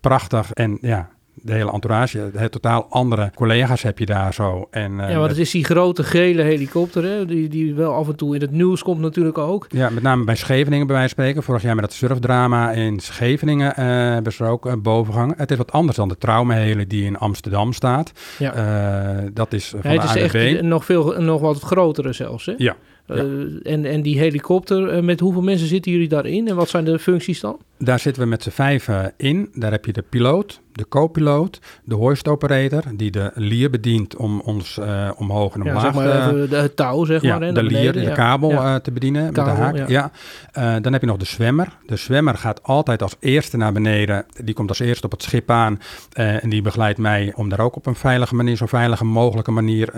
prachtig 0.00 0.52
en 0.52 0.78
ja, 0.80 1.08
de 1.42 1.52
hele 1.52 1.72
entourage, 1.72 2.30
het 2.36 2.52
totaal 2.52 2.86
andere 2.88 3.30
collega's 3.34 3.82
heb 3.82 3.98
je 3.98 4.06
daar 4.06 4.34
zo. 4.34 4.68
En, 4.70 4.92
uh, 4.92 5.10
ja, 5.10 5.18
want 5.18 5.30
het 5.30 5.38
is 5.38 5.50
die 5.50 5.64
grote 5.64 6.02
gele 6.02 6.42
helikopter, 6.42 7.04
hè, 7.04 7.26
die, 7.26 7.48
die 7.48 7.74
wel 7.74 7.94
af 7.94 8.08
en 8.08 8.16
toe 8.16 8.34
in 8.34 8.40
het 8.40 8.50
nieuws 8.50 8.82
komt 8.82 9.00
natuurlijk 9.00 9.38
ook. 9.38 9.66
Ja, 9.68 9.90
met 9.90 10.02
name 10.02 10.24
bij 10.24 10.36
Scheveningen 10.36 10.86
bij 10.86 10.96
wijze 10.96 11.14
van 11.14 11.24
spreken. 11.24 11.42
Vorig 11.42 11.62
jaar 11.62 11.74
met 11.74 11.84
dat 11.84 11.92
surfdrama 11.92 12.70
in 12.70 13.00
Scheveningen 13.00 13.68
uh, 13.68 13.84
hebben 13.86 14.32
ze 14.32 14.44
ook 14.44 14.66
uh, 14.66 14.72
boven 14.78 15.34
Het 15.36 15.50
is 15.50 15.56
wat 15.56 15.72
anders 15.72 15.96
dan 15.96 16.08
de 16.08 16.18
traumahele 16.18 16.86
die 16.86 17.04
in 17.04 17.18
Amsterdam 17.18 17.72
staat. 17.72 18.12
Ja. 18.38 19.30
dat 19.32 19.52
is 19.52 19.74
van 19.80 19.92
ja, 19.92 20.00
het 20.00 20.16
is 20.16 20.32
echt 20.32 20.62
nog, 20.62 20.84
veel, 20.84 21.20
nog 21.20 21.40
wat 21.40 21.60
grotere 21.60 22.12
zelfs, 22.12 22.46
hè? 22.46 22.54
Ja. 22.56 22.76
Ja. 23.06 23.24
en, 23.62 23.84
en 23.84 24.02
die 24.02 24.18
helikopter, 24.18 25.04
met 25.04 25.20
hoeveel 25.20 25.42
mensen 25.42 25.66
zitten 25.66 25.92
jullie 25.92 26.08
daarin 26.08 26.48
en 26.48 26.56
wat 26.56 26.68
zijn 26.68 26.84
de 26.84 26.98
functies 26.98 27.40
dan? 27.40 27.58
Daar 27.78 27.98
zitten 27.98 28.22
we 28.22 28.28
met 28.28 28.42
z'n 28.42 28.50
vijven 28.50 29.12
in. 29.16 29.48
Daar 29.54 29.70
heb 29.70 29.84
je 29.84 29.92
de 29.92 30.04
piloot, 30.08 30.60
de 30.72 30.88
co-piloot, 30.88 31.60
de 31.84 31.94
hoist 31.94 32.28
operator, 32.28 32.82
die 32.94 33.10
de 33.10 33.30
lier 33.34 33.70
bedient 33.70 34.16
om 34.16 34.40
ons 34.40 34.78
uh, 34.78 35.10
omhoog 35.16 35.54
en 35.54 35.60
omlaag 35.60 35.82
ja, 35.82 35.92
zeg 35.92 35.94
maar 35.94 36.28
te... 36.28 36.46
De, 36.48 36.56
het 36.56 36.76
touw, 36.76 37.04
zeg 37.04 37.22
ja, 37.22 37.38
maar. 37.38 37.46
Hè, 37.46 37.52
de 37.52 37.62
lier, 37.62 37.92
de 37.92 38.12
kabel 38.12 38.50
uh, 38.50 38.74
te 38.74 38.92
bedienen 38.92 39.32
kabel, 39.32 39.44
met 39.44 39.74
de 39.74 39.78
haak. 39.80 39.88
Ja. 39.88 40.10
Uh, 40.58 40.82
dan 40.82 40.92
heb 40.92 41.00
je 41.00 41.06
nog 41.06 41.16
de 41.16 41.24
zwemmer. 41.24 41.78
De 41.86 41.96
zwemmer 41.96 42.34
gaat 42.34 42.62
altijd 42.62 43.02
als 43.02 43.16
eerste 43.20 43.56
naar 43.56 43.72
beneden. 43.72 44.24
Die 44.44 44.54
komt 44.54 44.68
als 44.68 44.78
eerste 44.78 45.04
op 45.04 45.10
het 45.10 45.22
schip 45.22 45.50
aan 45.50 45.80
en 46.12 46.48
die 46.48 46.62
begeleidt 46.62 46.98
mij 46.98 47.32
om 47.36 47.48
daar 47.48 47.60
ook 47.60 47.76
op 47.76 47.86
een 47.86 47.94
veilige 47.94 48.34
manier, 48.34 48.56
zo 48.56 48.66
veilige 48.66 49.04
mogelijke 49.04 49.50
manier 49.50 49.92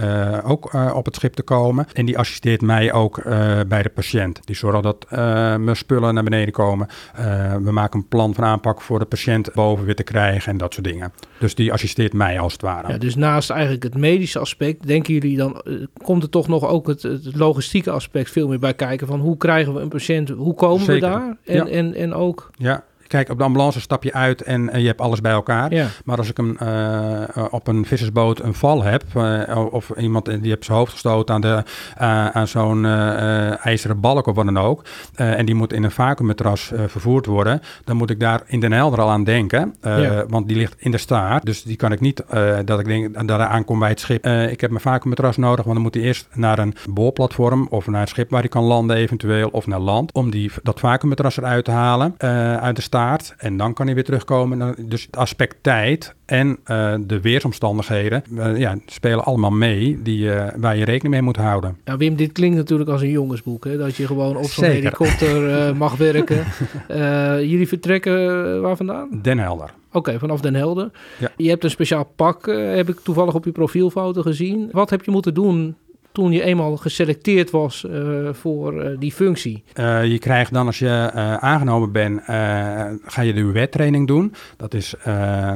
ook 0.45 0.75
op 0.95 1.05
het 1.05 1.15
schip 1.15 1.35
te 1.35 1.43
komen. 1.43 1.87
En 1.93 2.07
die 2.07 2.19
assisteert 2.19 2.61
mij 2.61 2.93
ook 2.93 3.23
bij 3.69 3.83
de 3.83 3.91
patiënt. 3.95 4.41
Die 4.47 4.57
zorgt 4.57 4.83
dat 4.83 5.07
mijn 5.61 5.77
spullen 5.77 6.15
naar 6.15 6.25
beneden 6.25 6.53
komen. 6.53 6.89
we 7.63 7.73
maken 7.73 7.99
een 7.99 8.09
plan 8.09 8.35
van 8.35 8.45
aanpak 8.45 8.81
voor 8.81 8.99
de 8.99 9.05
patiënt 9.05 9.53
boven 9.53 9.85
weer 9.85 9.95
te 9.95 10.03
krijgen 10.03 10.53
en 10.53 10.59
dat 10.65 10.75
soort 10.75 10.87
dingen. 10.87 11.13
Dus 11.39 11.55
die 11.55 11.73
assisteert 11.73 12.13
mij 12.13 12.41
als 12.41 12.53
het 12.53 12.63
ware. 12.63 12.93
Ja, 12.93 12.99
dus 12.99 13.15
naast 13.15 13.51
eigenlijk 13.51 13.83
het 13.83 13.97
medische 13.97 14.39
aspect, 14.39 14.87
denken 14.87 15.15
jullie 15.15 15.37
dan, 15.37 15.63
uh, 15.65 15.87
komt 16.03 16.23
er 16.23 16.29
toch 16.29 16.49
nog 16.49 16.67
ook 16.69 16.87
het, 16.87 17.03
het, 17.03 17.37
logistieke 17.37 17.91
aspect 17.91 18.31
veel 18.31 18.49
meer 18.49 18.59
bij 18.59 18.75
kijken 18.75 19.07
van 19.07 19.21
hoe 19.21 19.37
krijgen 19.37 19.75
we 19.75 19.81
een 19.81 19.89
patiënt, 19.89 20.29
hoe 20.29 20.55
komen 20.55 20.85
Zeker. 20.85 21.09
we 21.09 21.15
daar? 21.15 21.37
En, 21.45 21.57
ja. 21.57 21.67
en, 21.67 21.95
en 21.95 22.15
ook... 22.15 22.51
Ja, 22.57 22.85
Kijk, 23.15 23.31
op 23.31 23.39
de 23.39 23.45
ambulance 23.45 23.81
stap 23.81 24.03
je 24.03 24.13
uit 24.13 24.43
en 24.43 24.71
je 24.81 24.87
hebt 24.87 25.01
alles 25.01 25.21
bij 25.21 25.33
elkaar. 25.33 25.75
Ja. 25.75 25.87
Maar 26.05 26.17
als 26.17 26.29
ik 26.29 26.39
een, 26.39 26.59
uh, 26.63 27.45
op 27.51 27.67
een 27.67 27.87
vissersboot 27.87 28.41
een 28.41 28.55
val 28.55 28.83
heb, 28.83 29.03
uh, 29.17 29.67
of 29.71 29.91
iemand 29.97 30.25
die 30.25 30.51
heeft 30.51 30.65
zijn 30.65 30.79
hoofd 30.79 30.93
gestoten 30.93 31.35
aan, 31.35 31.41
de, 31.41 31.63
aan 32.33 32.49
zo'n 32.49 32.87
ijzeren 33.57 34.01
balk 34.01 34.27
of 34.27 34.35
wat 34.35 34.45
dan 34.45 34.59
ook, 34.59 34.85
en 35.15 35.47
die 35.47 35.55
moet 35.55 35.73
in 35.73 35.85
een 35.85 35.91
vacuümmatras 35.91 36.73
vervoerd 36.87 37.27
worden, 37.27 37.61
dan 37.85 37.97
moet 37.97 38.11
ik 38.11 38.21
daar 38.21 38.43
in 38.47 38.61
Den 38.61 38.73
Helder 38.73 39.01
al 39.01 39.11
aan 39.11 39.25
denken. 39.25 39.75
Ja. 39.83 40.25
Want 40.29 40.49
die 40.49 40.57
ligt 40.57 40.75
in 40.79 40.91
de 40.91 40.99
staart, 40.99 41.45
dus 41.45 41.63
die 41.63 41.77
kan 41.77 41.93
ik 41.93 42.01
niet, 42.01 42.23
dat 42.65 42.81
ik 42.81 42.87
denk 42.87 43.29
dat 43.29 43.39
hij 43.39 43.47
aankomt 43.47 43.79
bij 43.79 43.89
het 43.89 44.01
schip. 44.01 44.27
ik 44.27 44.61
heb 44.61 44.71
mijn 44.71 44.83
vacuümmatras 44.83 45.37
nodig, 45.37 45.65
want 45.65 45.75
dan 45.75 45.85
moet 45.85 45.95
hij 45.95 46.03
eerst 46.03 46.29
naar 46.33 46.59
een 46.59 46.75
boorplatform 46.91 47.67
of 47.71 47.87
naar 47.87 48.01
een 48.01 48.09
schip 48.09 48.31
waar 48.31 48.41
hij 48.41 48.49
kan 48.49 48.65
landen 48.65 48.97
eventueel, 48.97 49.49
of 49.49 49.67
naar 49.67 49.81
land, 49.81 50.13
om 50.13 50.31
die, 50.31 50.51
dat 50.63 50.81
vacuümmatras 50.81 51.37
eruit 51.37 51.65
te 51.65 51.71
halen 51.71 52.15
uit 52.61 52.77
de 52.77 52.83
staart. 52.83 53.03
En 53.37 53.57
dan 53.57 53.75
kan 53.75 53.87
hij 53.87 53.95
weer 53.95 54.05
terugkomen. 54.05 54.75
Dus 54.89 55.03
het 55.03 55.17
aspect 55.17 55.57
tijd 55.61 56.15
en 56.25 56.49
uh, 56.67 56.95
de 57.01 57.21
weersomstandigheden 57.21 58.23
uh, 58.31 58.59
ja, 58.59 58.77
spelen 58.87 59.25
allemaal 59.25 59.51
mee 59.51 60.03
die, 60.03 60.25
uh, 60.25 60.47
waar 60.57 60.77
je 60.77 60.85
rekening 60.85 61.15
mee 61.15 61.23
moet 61.23 61.37
houden. 61.37 61.77
Ja, 61.85 61.97
Wim, 61.97 62.17
dit 62.17 62.33
klinkt 62.33 62.57
natuurlijk 62.57 62.91
als 62.91 63.03
een 63.03 63.11
jongensboek. 63.11 63.65
Hè? 63.65 63.77
Dat 63.77 63.97
je 63.97 64.07
gewoon 64.07 64.37
op 64.37 64.45
zo'n 64.45 64.65
helikopter 64.65 65.77
mag 65.77 65.97
werken. 65.97 66.45
jullie 67.49 67.69
vertrekken 67.69 68.61
waar 68.61 68.77
vandaan? 68.77 69.09
Den 69.23 69.39
Helder. 69.39 69.71
Oké, 69.89 69.97
okay, 69.99 70.19
vanaf 70.19 70.41
Den 70.41 70.55
Helder. 70.55 70.91
Ja. 71.19 71.33
Je 71.37 71.49
hebt 71.49 71.65
een 71.65 71.71
speciaal 71.71 72.13
pak, 72.17 72.47
heb 72.47 72.89
ik 72.89 73.01
toevallig 73.01 73.35
op 73.35 73.45
je 73.45 73.53
profielfoto 73.53 74.23
gezien. 74.23 74.69
Wat 74.73 74.91
heb 74.91 75.05
je 75.05 75.11
moeten 75.11 75.35
doen 75.35 75.77
toen 76.15 76.33
je 76.33 76.43
eenmaal 76.43 76.77
geselecteerd 76.77 77.51
was 77.51 77.85
uh, 77.91 78.29
voor 78.33 78.75
uh, 78.75 78.99
die 78.99 79.13
functie? 79.13 79.63
Uh, 79.75 80.05
je 80.05 80.19
krijgt 80.19 80.53
dan 80.53 80.67
als 80.67 80.79
je 80.79 81.11
aangenomen 81.41 81.93
bent, 81.93 82.23
ga 83.05 83.23
je 83.23 83.33
de 83.33 83.41
UWET-training 83.41 84.07
doen. 84.07 84.35
Dat 84.57 84.75
is, 84.75 84.95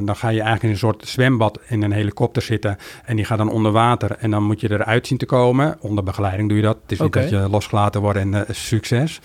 dan 0.03 0.15
ga 0.15 0.29
je 0.29 0.41
eigenlijk 0.41 0.63
in 0.63 0.69
een 0.69 0.77
soort 0.77 1.07
zwembad 1.07 1.59
in 1.67 1.81
een 1.81 1.91
helikopter 1.91 2.41
zitten 2.41 2.77
en 3.05 3.15
die 3.15 3.25
gaat 3.25 3.37
dan 3.37 3.51
onder 3.51 3.71
water 3.71 4.11
en 4.11 4.31
dan 4.31 4.43
moet 4.43 4.61
je 4.61 4.71
eruit 4.71 5.07
zien 5.07 5.17
te 5.17 5.25
komen. 5.25 5.77
Onder 5.79 6.03
begeleiding 6.03 6.47
doe 6.49 6.57
je 6.57 6.63
dat. 6.63 6.77
Het 6.81 6.91
is 6.91 6.99
okay. 7.01 7.23
niet 7.23 7.31
dat 7.31 7.41
je 7.41 7.49
losgelaten 7.49 8.01
wordt 8.01 8.19
en 8.19 8.45
succes. 8.51 9.19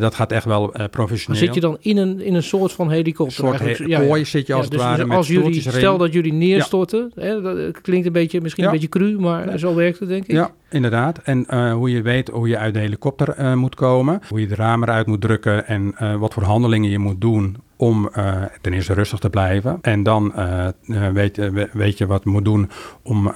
dat 0.00 0.14
gaat 0.14 0.32
echt 0.32 0.44
wel 0.44 0.72
professioneel. 0.90 1.40
Maar 1.40 1.54
zit 1.54 1.54
je 1.54 1.60
dan 1.60 1.76
in 1.80 1.96
een, 1.96 2.20
in 2.20 2.34
een 2.34 2.42
soort 2.42 2.72
van 2.72 2.90
helikopter? 2.90 3.44
Een 3.44 3.58
soort 3.58 3.78
he 3.78 3.84
ja, 3.84 4.24
zit 4.24 4.46
je 4.46 4.54
als 4.54 4.66
ja, 4.66 4.72
het 4.72 4.80
ware 4.80 4.96
dus 4.96 5.06
met 5.06 5.16
als 5.16 5.28
jullie. 5.28 5.60
Stel 5.60 5.98
dat 5.98 6.12
jullie 6.12 6.32
neerstorten, 6.32 7.12
hè, 7.14 7.40
dat 7.40 7.80
klinkt 7.80 8.06
een 8.06 8.12
beetje, 8.12 8.40
misschien 8.40 8.64
een 8.64 8.70
beetje 8.70 8.88
cru, 8.88 9.18
maar 9.18 9.58
zo 9.58 9.74
werkt 9.74 9.98
het 9.98 10.08
denk 10.08 10.26
ik. 10.26 10.30
Ja, 10.30 10.50
Inderdaad. 10.68 11.18
En 11.18 11.46
uh, 11.50 11.72
hoe 11.72 11.90
je 11.90 12.02
weet 12.02 12.28
hoe 12.28 12.48
je 12.48 12.58
uit 12.58 12.74
de 12.74 12.80
helikopter 12.80 13.38
uh, 13.38 13.54
moet 13.54 13.74
komen, 13.74 14.20
hoe 14.28 14.40
je 14.40 14.46
de 14.46 14.54
ramen 14.54 14.88
eruit 14.88 15.06
moet 15.06 15.20
drukken 15.20 15.66
en 15.66 15.94
uh, 16.00 16.16
wat 16.16 16.34
voor 16.34 16.42
handelingen 16.42 16.90
je 16.90 16.98
moet 16.98 17.20
doen 17.20 17.56
om 17.76 18.10
ten 18.60 18.72
eerste 18.72 18.92
rustig 18.92 19.18
te 19.18 19.30
blijven. 19.30 19.78
En 19.80 20.02
dan 20.02 20.32
weet, 21.12 21.50
weet 21.72 21.98
je 21.98 22.06
wat 22.06 22.24
je 22.24 22.30
moet 22.30 22.44
doen 22.44 22.70
om 23.02 23.28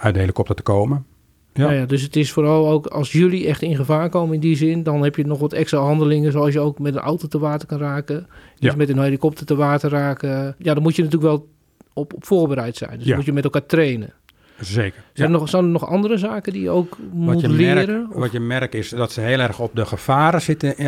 uit 0.00 0.14
de 0.14 0.20
helikopter 0.20 0.54
te 0.54 0.62
komen. 0.62 1.04
Ja. 1.52 1.70
ja. 1.70 1.86
dus 1.86 2.02
het 2.02 2.16
is 2.16 2.32
vooral 2.32 2.68
ook 2.68 2.86
als 2.86 3.12
jullie 3.12 3.46
echt 3.46 3.62
in 3.62 3.76
gevaar 3.76 4.08
komen 4.08 4.34
in 4.34 4.40
die 4.40 4.56
zin, 4.56 4.82
dan 4.82 5.02
heb 5.02 5.16
je 5.16 5.26
nog 5.26 5.38
wat 5.38 5.52
extra 5.52 5.78
handelingen, 5.78 6.32
zoals 6.32 6.52
je 6.52 6.60
ook 6.60 6.78
met 6.78 6.94
een 6.94 7.00
auto 7.00 7.28
te 7.28 7.38
water 7.38 7.68
kan 7.68 7.78
raken. 7.78 8.26
Dus 8.58 8.70
ja. 8.70 8.76
met 8.76 8.88
een 8.88 8.98
helikopter 8.98 9.46
te 9.46 9.56
water 9.56 9.90
raken. 9.90 10.54
Ja, 10.58 10.74
dan 10.74 10.82
moet 10.82 10.96
je 10.96 11.02
natuurlijk 11.02 11.32
wel 11.32 11.48
op, 11.92 12.14
op 12.14 12.24
voorbereid 12.24 12.76
zijn. 12.76 12.98
Dus 12.98 13.06
ja. 13.06 13.16
moet 13.16 13.24
je 13.24 13.32
met 13.32 13.44
elkaar 13.44 13.66
trainen. 13.66 14.12
Zeker. 14.60 15.02
Zijn, 15.12 15.32
er 15.32 15.38
nog, 15.38 15.48
zijn 15.48 15.64
er 15.64 15.70
nog 15.70 15.86
andere 15.86 16.16
zaken 16.16 16.52
die 16.52 16.62
je 16.62 16.70
ook 16.70 16.96
moet 17.12 17.32
wat 17.32 17.40
je 17.40 17.48
leren? 17.48 18.08
Wat 18.12 18.32
je 18.32 18.40
merkt 18.40 18.74
is 18.74 18.88
dat 18.88 19.12
ze 19.12 19.20
heel 19.20 19.38
erg 19.38 19.58
op 19.58 19.70
de 19.74 19.86
gevaren 19.86 20.42
zitten 20.42 20.74
uh, 20.82 20.86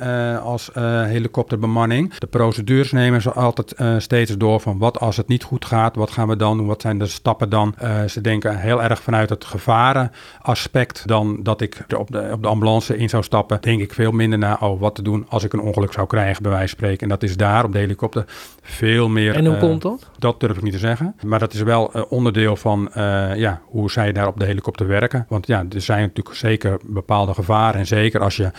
uh, 0.00 0.42
als 0.42 0.70
uh, 0.78 1.02
helikopterbemanning. 1.02 2.14
De 2.14 2.26
procedures 2.26 2.92
nemen 2.92 3.22
ze 3.22 3.32
altijd 3.32 3.74
steeds 3.98 4.36
door 4.36 4.60
van 4.60 4.78
wat 4.78 5.00
als 5.00 5.16
het 5.16 5.28
niet 5.28 5.42
goed 5.42 5.64
gaat, 5.64 5.96
wat 5.96 6.10
gaan 6.10 6.28
we 6.28 6.36
dan 6.36 6.56
doen, 6.56 6.66
wat 6.66 6.80
zijn 6.80 6.98
de 6.98 7.06
stappen 7.06 7.48
dan. 7.48 7.74
ze 8.08 8.20
denken 8.20 8.58
heel 8.58 8.82
erg 8.82 9.02
vanuit 9.02 9.30
het 9.30 9.44
gevarenaspect 9.44 11.02
dan 11.06 11.42
dat 11.42 11.60
ik 11.60 11.84
op 11.96 12.10
de, 12.10 12.28
op 12.32 12.42
de 12.42 12.48
ambulance 12.48 12.96
in 12.96 13.08
zou 13.08 13.22
stappen. 13.22 13.58
Denk 13.60 13.80
ik 13.80 13.92
veel 13.92 14.12
minder 14.12 14.38
naar 14.38 14.62
oh, 14.62 14.80
wat 14.80 14.94
te 14.94 15.02
doen 15.02 15.26
als 15.28 15.44
ik 15.44 15.52
een 15.52 15.60
ongeluk 15.60 15.92
zou 15.92 16.06
krijgen, 16.06 16.42
bij 16.42 16.52
wijze 16.52 16.68
van 16.68 16.76
spreken. 16.76 17.02
En 17.02 17.08
dat 17.08 17.22
is 17.22 17.36
daar 17.36 17.64
op 17.64 17.72
de 17.72 17.78
helikopter 17.78 18.24
veel 18.62 19.08
meer... 19.08 19.34
En 19.34 19.46
hoe 19.46 19.56
komt 19.56 19.82
dat? 19.82 20.10
Dat 20.18 20.40
durf 20.40 20.56
ik 20.56 20.62
niet 20.62 20.72
te 20.72 20.78
zeggen. 20.78 21.14
Maar 21.24 21.38
dat 21.38 21.52
is 21.52 21.62
wel 21.62 22.06
onderdeel 22.08 22.56
van 22.56 22.90
ja, 23.36 23.60
hoe 23.64 23.90
zij 23.90 24.12
daar 24.12 24.26
op 24.26 24.38
de 24.38 24.44
helikopter 24.44 24.86
werken. 24.86 25.26
Want 25.28 25.46
ja, 25.46 25.64
er 25.74 25.80
zijn 25.80 26.00
natuurlijk 26.00 26.36
zeker 26.36 26.78
bepaalde 26.84 27.34
gevaren. 27.34 27.80
En 27.80 27.86
zeker 27.86 28.20
als, 28.20 28.36
je, 28.36 28.50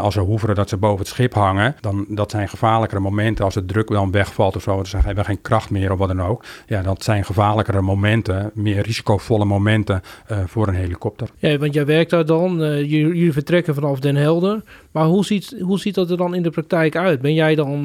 als 0.00 0.14
ze 0.14 0.20
hoeveren 0.20 0.54
dat 0.54 0.68
ze 0.68 0.76
boven 0.76 0.98
het 0.98 1.08
schip 1.08 1.34
hangen, 1.34 1.74
dan 1.80 2.06
dat 2.08 2.30
zijn 2.30 2.48
gevaarlijkere 2.48 3.00
momenten. 3.00 3.44
Als 3.44 3.54
het 3.54 3.68
druk 3.68 3.88
dan 3.88 4.10
wegvalt 4.10 4.56
of 4.56 4.62
zo, 4.62 4.82
dan 4.90 5.00
hebben 5.00 5.24
we 5.24 5.24
geen 5.24 5.40
kracht 5.40 5.70
meer 5.70 5.92
of 5.92 5.98
wat 5.98 6.08
dan 6.08 6.22
ook. 6.22 6.44
Ja, 6.66 6.82
dat 6.82 7.02
zijn 7.02 7.24
gevaarlijkere 7.24 7.80
momenten, 7.80 8.50
meer 8.54 8.82
risicovolle 8.82 9.44
momenten 9.44 10.00
voor 10.46 10.68
een 10.68 10.74
helikopter. 10.74 11.28
Ja, 11.36 11.58
want 11.58 11.74
jij 11.74 11.86
werkt 11.86 12.10
daar 12.10 12.26
dan, 12.26 12.56
jullie 12.86 13.32
vertrekken 13.32 13.74
vanaf 13.74 14.00
Den 14.00 14.16
Helder. 14.16 14.62
Maar 14.90 15.04
hoe 15.04 15.24
ziet, 15.24 15.56
hoe 15.60 15.78
ziet 15.78 15.94
dat 15.94 16.10
er 16.10 16.16
dan 16.16 16.34
in 16.34 16.42
de 16.42 16.50
praktijk 16.50 16.96
uit? 16.96 17.20
Ben 17.20 17.34
jij 17.34 17.54
dan, 17.54 17.82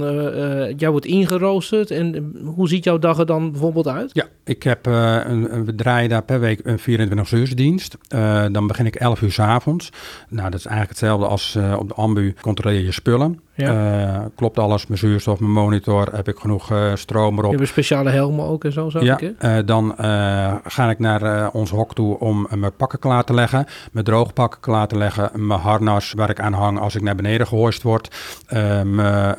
jij 0.77 0.89
wordt 0.89 1.05
ingeroosterd 1.05 1.91
en 1.91 2.33
hoe 2.55 2.67
ziet 2.67 2.83
jouw 2.83 2.99
dag 2.99 3.19
er 3.19 3.25
dan 3.25 3.51
bijvoorbeeld 3.51 3.87
uit? 3.87 4.09
Ja, 4.13 4.25
ik 4.43 4.63
heb, 4.63 4.87
uh, 4.87 5.19
een, 5.25 5.65
we 5.65 5.75
daar 6.07 6.23
per 6.23 6.39
week 6.39 6.59
een 6.63 6.79
24 6.79 7.31
uur 7.31 7.55
dienst. 7.55 7.97
Dan 8.51 8.67
begin 8.67 8.85
ik 8.85 8.95
11 8.95 9.21
uur 9.21 9.31
s 9.31 9.39
avonds. 9.39 9.89
Nou, 10.29 10.49
dat 10.49 10.59
is 10.59 10.65
eigenlijk 10.65 10.99
hetzelfde 10.99 11.27
als 11.27 11.57
op 11.77 11.87
de 11.87 11.93
ambu 11.93 12.35
controleer 12.41 12.83
je 12.83 12.91
spullen. 12.91 13.39
Ja. 13.55 14.19
Uh, 14.19 14.25
klopt 14.35 14.59
alles, 14.59 14.87
mijn 14.87 14.99
zuurstof, 14.99 15.39
mijn 15.39 15.51
monitor, 15.51 16.15
heb 16.15 16.27
ik 16.27 16.37
genoeg 16.37 16.71
uh, 16.71 16.95
stroom 16.95 17.37
erop. 17.37 17.51
Je 17.51 17.57
hebt 17.57 17.69
speciale 17.69 18.09
helmen 18.09 18.45
ook 18.45 18.63
en 18.63 18.71
zo, 18.71 18.89
ja, 18.99 19.19
uh, 19.21 19.57
dan 19.65 19.93
ga 20.63 20.89
ik 20.89 20.99
naar 20.99 21.51
ons 21.51 21.69
hok 21.69 21.93
toe 21.93 22.19
om 22.19 22.47
mijn 22.55 22.75
pakken 22.75 22.99
klaar 22.99 23.23
te 23.23 23.33
leggen, 23.33 23.65
mijn 23.91 24.05
droogpakken 24.05 24.59
klaar 24.59 24.87
te 24.87 24.97
leggen, 24.97 25.47
mijn 25.47 25.59
harnas 25.59 26.13
waar 26.13 26.29
ik 26.29 26.39
aan 26.39 26.53
hang 26.53 26.79
als 26.79 26.95
ik 26.95 27.01
naar 27.01 27.15
beneden 27.15 27.47
gehoist 27.47 27.81
word, 27.81 28.15
mijn 28.83 29.35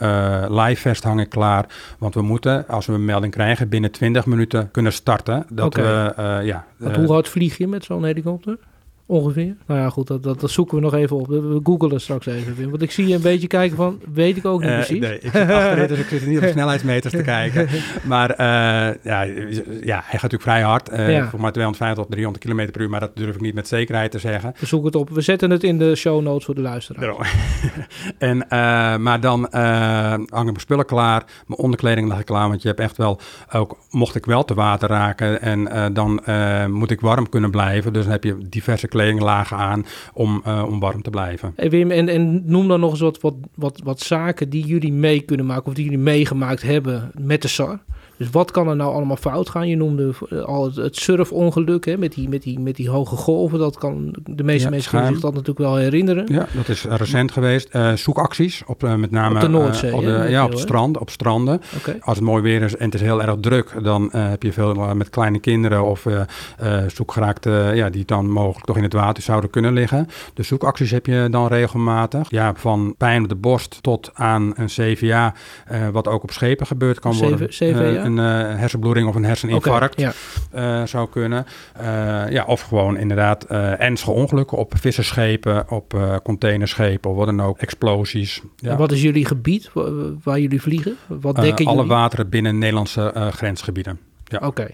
live 0.53 0.81
vest 0.81 1.05
hang 1.05 1.21
ik 1.21 1.29
klaar, 1.29 1.67
want 1.99 2.15
we 2.15 2.23
moeten, 2.23 2.69
als 2.69 2.87
we 2.87 2.93
een 2.93 3.05
melding 3.05 3.33
krijgen, 3.33 3.69
binnen 3.69 3.91
20 3.91 4.27
minuten 4.27 4.71
kunnen 4.71 4.93
starten. 4.93 5.47
Dat 5.49 5.67
okay. 5.67 6.15
we, 6.15 6.45
ja, 6.45 6.65
hoe 6.79 7.13
hard 7.13 7.29
vlieg 7.29 7.59
je 7.59 7.67
met 7.67 7.85
zo'n 7.85 8.05
helikopter? 8.05 8.59
Ongeveer? 9.07 9.57
Nou 9.67 9.81
ja, 9.81 9.89
goed, 9.91 10.07
dat, 10.07 10.23
dat, 10.23 10.41
dat, 10.41 10.51
zoeken 10.51 10.77
we 10.77 10.83
nog 10.83 10.95
even 10.95 11.17
op. 11.17 11.27
We 11.27 11.61
googelen 11.63 12.01
straks 12.01 12.27
even. 12.27 12.71
Want 12.71 12.83
ik 12.83 12.91
zie 12.91 13.07
je 13.07 13.15
een 13.15 13.23
beetje 13.23 13.47
kijken 13.47 13.77
van, 13.77 14.01
weet 14.13 14.37
ik 14.37 14.45
ook 14.45 14.61
niet 14.61 14.71
uh, 14.71 14.77
precies. 14.77 15.01
Nee, 15.01 15.19
ik 15.19 15.31
zit 15.33 15.51
achterin, 15.51 15.87
dus 15.87 15.99
ik 15.99 16.07
zit 16.07 16.27
niet 16.27 16.39
op 16.39 16.49
snelheidsmeters 16.53 17.15
te 17.15 17.23
kijken. 17.23 17.69
Maar 18.05 18.31
uh, 18.31 18.37
ja, 19.05 19.23
ja, 19.23 20.03
hij 20.05 20.19
gaat 20.19 20.33
natuurlijk 20.33 20.43
vrij 20.43 20.63
hard. 20.63 20.91
Uh, 20.93 21.13
ja. 21.13 21.29
Voor 21.29 21.41
maar 21.41 21.53
250 21.53 22.05
tot 22.05 22.13
300 22.13 22.45
km 22.45 22.71
per 22.73 22.81
uur, 22.81 22.91
maar 22.91 23.01
dat 23.01 23.17
durf 23.17 23.35
ik 23.35 23.41
niet 23.41 23.55
met 23.55 23.69
zekerheid 23.69 24.11
te 24.11 24.19
zeggen. 24.19 24.55
We 24.59 24.67
zoeken 24.67 24.87
het 24.87 24.97
op. 24.97 25.11
We 25.11 25.21
zetten 25.21 25.51
het 25.51 25.65
in 25.65 25.79
de 25.79 25.95
show 25.95 26.23
notes 26.23 26.45
voor 26.45 26.55
de 26.55 26.61
luisteraar. 26.61 27.33
en, 28.19 28.47
maar 29.03 29.21
dan 29.21 29.49
hangen 29.51 30.45
mijn 30.45 30.61
spullen 30.61 30.87
klaar, 30.87 31.25
mijn 31.47 31.61
onderkleding 31.61 32.09
lag 32.09 32.19
ik 32.19 32.27
klaar, 32.27 32.49
want 32.49 32.63
je 32.63 32.69
hebt 32.69 32.81
echt 32.81 32.97
wel, 32.97 33.21
ook 33.53 33.79
mocht 33.91 34.15
ik 34.15 34.27
wel 34.27 34.45
te 34.45 34.55
water 34.55 34.89
raken 34.89 35.41
en 35.41 35.93
dan 35.95 36.23
moet 36.71 36.91
ik 36.91 37.01
warm 37.01 37.29
kunnen 37.29 37.51
blijven. 37.51 37.93
Dus 37.93 38.03
dan 38.03 38.13
heb 38.13 38.25
je 38.25 38.39
diverse 38.49 38.89
kledinglagen 38.95 39.57
aan 39.57 39.87
om, 40.13 40.43
uh, 40.47 40.65
om 40.67 40.81
warm 40.81 41.03
te 41.03 41.11
blijven. 41.11 41.53
Hey 41.57 41.71
Wim, 41.71 41.91
en, 41.91 42.09
en 42.09 42.43
noem 42.45 42.69
dan 42.69 42.81
nog 42.81 42.91
eens 42.91 43.01
wat, 43.01 43.21
wat, 43.21 43.35
wat, 43.55 43.81
wat 43.85 44.01
zaken 44.01 44.49
die 44.49 44.65
jullie 44.65 44.93
mee 44.93 45.21
kunnen 45.21 45.47
maken 45.47 45.67
of 45.67 45.75
die 45.75 45.85
jullie 45.85 45.99
meegemaakt 45.99 46.63
hebben 46.63 47.11
met 47.19 47.43
de 47.43 47.49
SAR. 47.49 47.79
Dus 48.17 48.31
wat 48.31 48.51
kan 48.51 48.69
er 48.69 48.77
nou 48.77 48.95
allemaal 48.95 49.17
fout 49.17 49.49
gaan? 49.49 49.69
Je 49.69 49.77
noemde 49.77 50.13
eh, 50.29 50.41
al 50.41 50.71
het, 50.75 50.97
surfongeluk 50.97 51.85
hè, 51.85 51.97
met, 51.97 52.13
die, 52.13 52.29
met, 52.29 52.43
die, 52.43 52.61
met 52.61 52.77
die 52.77 52.91
hoge 52.91 53.17
golven. 53.17 53.59
Dat 53.59 53.79
kan, 53.79 54.15
de 54.25 54.45
meeste 54.45 54.71
mensen 54.71 54.91
kunnen 54.91 55.13
zich 55.13 55.21
dat 55.21 55.33
natuurlijk 55.33 55.59
wel 55.59 55.77
herinneren. 55.77 56.25
Ja, 56.29 56.47
dat 56.53 56.69
is 56.69 56.85
recent 56.85 57.33
geweest. 57.33 57.69
Uh, 57.75 57.93
zoekacties, 57.93 58.63
op, 58.67 58.85
uh, 58.85 58.95
met 58.95 59.11
name 59.11 59.35
op 59.35 59.41
de 59.41 59.49
Noordzee. 59.49 59.91
Uh, 59.91 59.97
op 59.97 60.03
de, 60.03 60.27
ja, 60.29 60.45
op 60.45 60.51
het 60.51 60.61
strand, 60.61 60.99
op 60.99 61.11
stranden. 61.11 61.61
Okay. 61.79 61.97
Als 62.01 62.17
het 62.17 62.25
mooi 62.25 62.43
weer 62.43 62.63
is 62.63 62.77
en 62.77 62.85
het 62.85 62.95
is 62.95 63.01
heel 63.01 63.23
erg 63.23 63.37
druk, 63.41 63.75
dan 63.83 64.09
heb 64.13 64.43
je 64.43 64.53
veel 64.53 64.95
met 64.95 65.11
kleine 65.11 65.39
kinderen 65.39 65.85
of 65.85 66.07
zoekgeraakte, 66.87 67.71
ja, 67.75 67.91
die 67.91 68.05
dan 68.05 68.31
mogelijk 68.31 68.67
toch 68.67 68.77
in 68.77 68.83
het 68.83 68.93
water 68.93 69.23
zouden 69.23 69.51
kunnen 69.51 69.73
liggen. 69.73 70.09
De 70.35 70.43
zoekacties 70.43 70.91
heb 70.91 71.07
je 71.07 71.29
dan 71.31 71.47
regelmatig. 71.47 72.31
Ja, 72.31 72.53
van 72.57 72.95
pijn 72.99 73.23
op 73.23 73.29
de 73.29 73.35
borst 73.35 73.83
tot 73.83 74.11
aan 74.15 74.53
een 74.57 74.67
CVA, 74.67 75.35
wat 75.93 76.09
ook 76.09 76.23
op 76.23 76.31
schepen 76.31 76.67
gebeurd 76.67 77.01
kan 77.01 77.17
worden. 77.17 77.49
CVA? 77.49 78.04
Een 78.05 78.17
uh, 78.17 78.59
hersenbloeding 78.59 79.09
of 79.09 79.15
een 79.15 79.25
herseninfarct 79.25 79.93
okay, 79.99 80.13
ja. 80.53 80.81
uh, 80.81 80.87
zou 80.87 81.09
kunnen. 81.09 81.47
Uh, 81.81 82.31
ja, 82.31 82.45
of 82.45 82.61
gewoon 82.61 82.97
inderdaad 82.97 83.45
ernstige 83.45 84.11
ongelukken 84.11 84.59
op 84.59 84.73
visserschepen, 84.77 85.71
op 85.71 86.19
containerschepen 86.23 87.11
of 87.11 87.17
wat 87.17 87.27
dan 87.27 87.43
ook, 87.43 87.59
explosies. 87.59 88.43
Ja. 88.57 88.71
En 88.71 88.77
wat 88.77 88.93
is 88.93 89.03
jullie 89.03 89.27
gebied 89.27 89.71
waar 90.23 90.41
jullie 90.41 90.63
vliegen? 90.63 90.97
Wat 91.07 91.37
dekken 91.37 91.67
alle 91.67 91.77
jullie? 91.77 91.91
wateren 91.91 92.29
binnen 92.29 92.59
Nederlandse 92.59 93.31
grensgebieden. 93.35 93.99
Ja. 94.25 94.39
Oké. 94.47 94.67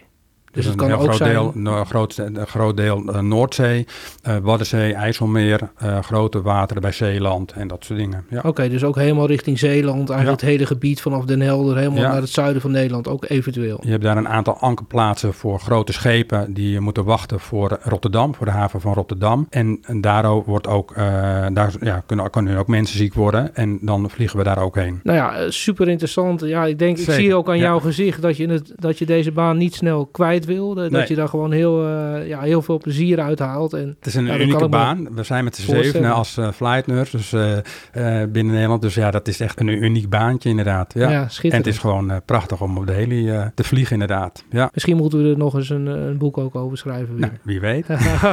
Dus, 0.53 0.65
het 0.65 0.75
kan 0.75 0.93
ook 0.93 1.03
groot 1.03 1.17
zijn... 1.17 1.33
Deel, 1.33 1.53
een 1.55 1.87
groot, 1.87 2.17
een 2.17 2.47
groot 2.47 2.77
deel 2.77 3.03
uh, 3.09 3.21
Noordzee, 3.21 3.87
uh, 4.29 4.37
Waddenzee, 4.43 4.95
IJsselmeer, 4.95 5.71
uh, 5.83 5.99
grote 5.99 6.43
wateren 6.43 6.83
bij 6.83 6.93
Zeeland 6.93 7.53
en 7.53 7.69
dat 7.69 7.85
soort 7.85 7.99
dingen. 7.99 8.25
Ja. 8.31 8.41
Oké, 8.45 8.69
dus 8.69 8.85
ook 8.85 8.97
helemaal 8.97 9.27
richting 9.27 9.59
Zeeland, 9.59 10.11
eigenlijk 10.11 10.41
ja. 10.41 10.47
het 10.47 10.55
hele 10.57 10.67
gebied 10.67 11.01
vanaf 11.01 11.25
Den 11.25 11.41
Helder, 11.41 11.77
helemaal 11.77 12.03
ja. 12.03 12.11
naar 12.11 12.21
het 12.21 12.31
zuiden 12.31 12.63
van 12.63 12.71
Nederland, 12.71 13.09
ook 13.09 13.25
eventueel. 13.29 13.81
Je 13.83 13.91
hebt 13.91 14.03
daar 14.03 14.17
een 14.17 14.29
aantal 14.29 14.59
ankerplaatsen 14.59 15.35
voor 15.35 15.61
grote 15.61 15.93
schepen 15.93 16.53
die 16.53 16.81
moeten 16.81 17.05
wachten 17.05 17.41
voor 17.41 17.79
Rotterdam, 17.83 18.35
voor 18.35 18.47
de 18.47 18.53
haven 18.53 18.81
van 18.81 18.95
Rotterdam. 18.95 19.47
En, 19.51 19.79
en 19.83 20.01
daardoor 20.01 20.45
wordt 20.45 20.67
ook, 20.67 20.95
daar 21.53 21.73
ja, 21.81 22.03
kunnen, 22.07 22.31
kunnen 22.31 22.57
ook 22.57 22.69
mensen 22.69 22.97
ziek 22.97 23.15
worden 23.15 23.55
en 23.55 23.79
dan 23.83 24.11
vliegen 24.11 24.39
we 24.39 24.45
daar 24.45 24.63
ook 24.63 24.75
heen. 24.75 25.01
Nou 25.03 25.19
ja, 25.19 25.51
super 25.51 25.89
interessant. 25.89 26.41
Ja, 26.41 26.65
ik 26.65 26.79
denk, 26.79 26.97
Zeker. 26.97 27.15
ik 27.15 27.21
zie 27.21 27.35
ook 27.35 27.49
aan 27.49 27.59
jouw 27.59 27.81
gezicht 27.81 28.23
dat 28.23 28.37
je, 28.37 28.49
het, 28.49 28.73
dat 28.77 28.99
je 28.99 29.07
deze 29.07 29.33
baan 29.33 29.57
niet 29.57 29.75
snel 29.75 30.07
kwijt 30.07 30.40
wil. 30.45 30.75
Dat 30.75 30.91
nee. 30.91 31.05
je 31.09 31.15
daar 31.15 31.29
gewoon 31.29 31.53
heel, 31.53 31.87
uh, 31.87 32.29
ja, 32.29 32.41
heel 32.41 32.63
veel 32.63 32.79
plezier 32.79 33.21
uit 33.21 33.39
haalt. 33.39 33.73
En, 33.73 33.97
het 33.99 34.07
is 34.07 34.15
een 34.15 34.25
ja, 34.25 34.39
unieke 34.39 34.69
baan. 34.69 35.15
We 35.15 35.23
zijn 35.23 35.45
met 35.45 35.57
z'n 35.57 35.71
zevenen 35.71 36.13
als 36.13 36.37
uh, 36.39 36.53
flight 36.53 36.87
nurse 36.87 37.17
dus, 37.17 37.33
uh, 37.33 37.59
binnen 38.33 38.55
Nederland. 38.55 38.83
Dus 38.83 38.95
ja, 38.95 39.11
dat 39.11 39.29
is 39.29 39.41
echt 39.41 39.61
een 39.61 39.69
uniek 39.69 40.09
baantje 40.09 40.49
inderdaad. 40.49 40.95
Ja, 40.95 41.11
ja 41.11 41.29
en 41.43 41.57
het 41.57 41.67
is 41.67 41.79
gewoon 41.79 42.21
prachtig 42.25 42.63
om 42.63 42.79
op 42.79 42.87
de 42.87 42.93
heli 42.93 43.51
te 43.55 43.65
vliegen 43.65 43.93
inderdaad. 43.93 44.45
Ja. 44.51 44.71
Misschien 44.73 44.97
moeten 44.97 45.23
we 45.23 45.31
er 45.31 45.39
nog 45.39 45.55
eens 45.55 45.69
een, 45.69 45.87
een 45.87 46.19
boek 46.19 46.39
ook 46.39 46.55
over 46.55 46.79
schrijven. 46.79 47.21
Nou, 47.21 47.33
wie 47.43 47.61
weet. 47.61 47.87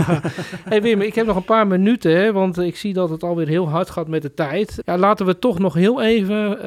hey 0.70 0.82
Wim, 0.82 1.02
ik 1.02 1.16
heb 1.16 1.26
nog 1.26 1.36
een 1.36 1.44
paar 1.44 1.68
minuten, 1.68 2.18
hè, 2.18 2.32
want 2.32 2.60
ik 2.60 2.78
zie 2.78 2.94
dat 2.94 3.10
het 3.10 3.24
alweer 3.24 3.48
heel 3.48 3.70
hard 3.70 3.90
gaat 3.90 4.08
met 4.08 4.22
de 4.22 4.34
tijd. 4.34 4.80
Ja, 4.86 4.98
laten 4.98 5.26
we 5.26 5.40
toch 5.40 5.60
nog 5.60 5.74
heel 5.74 6.02
even 6.02 6.58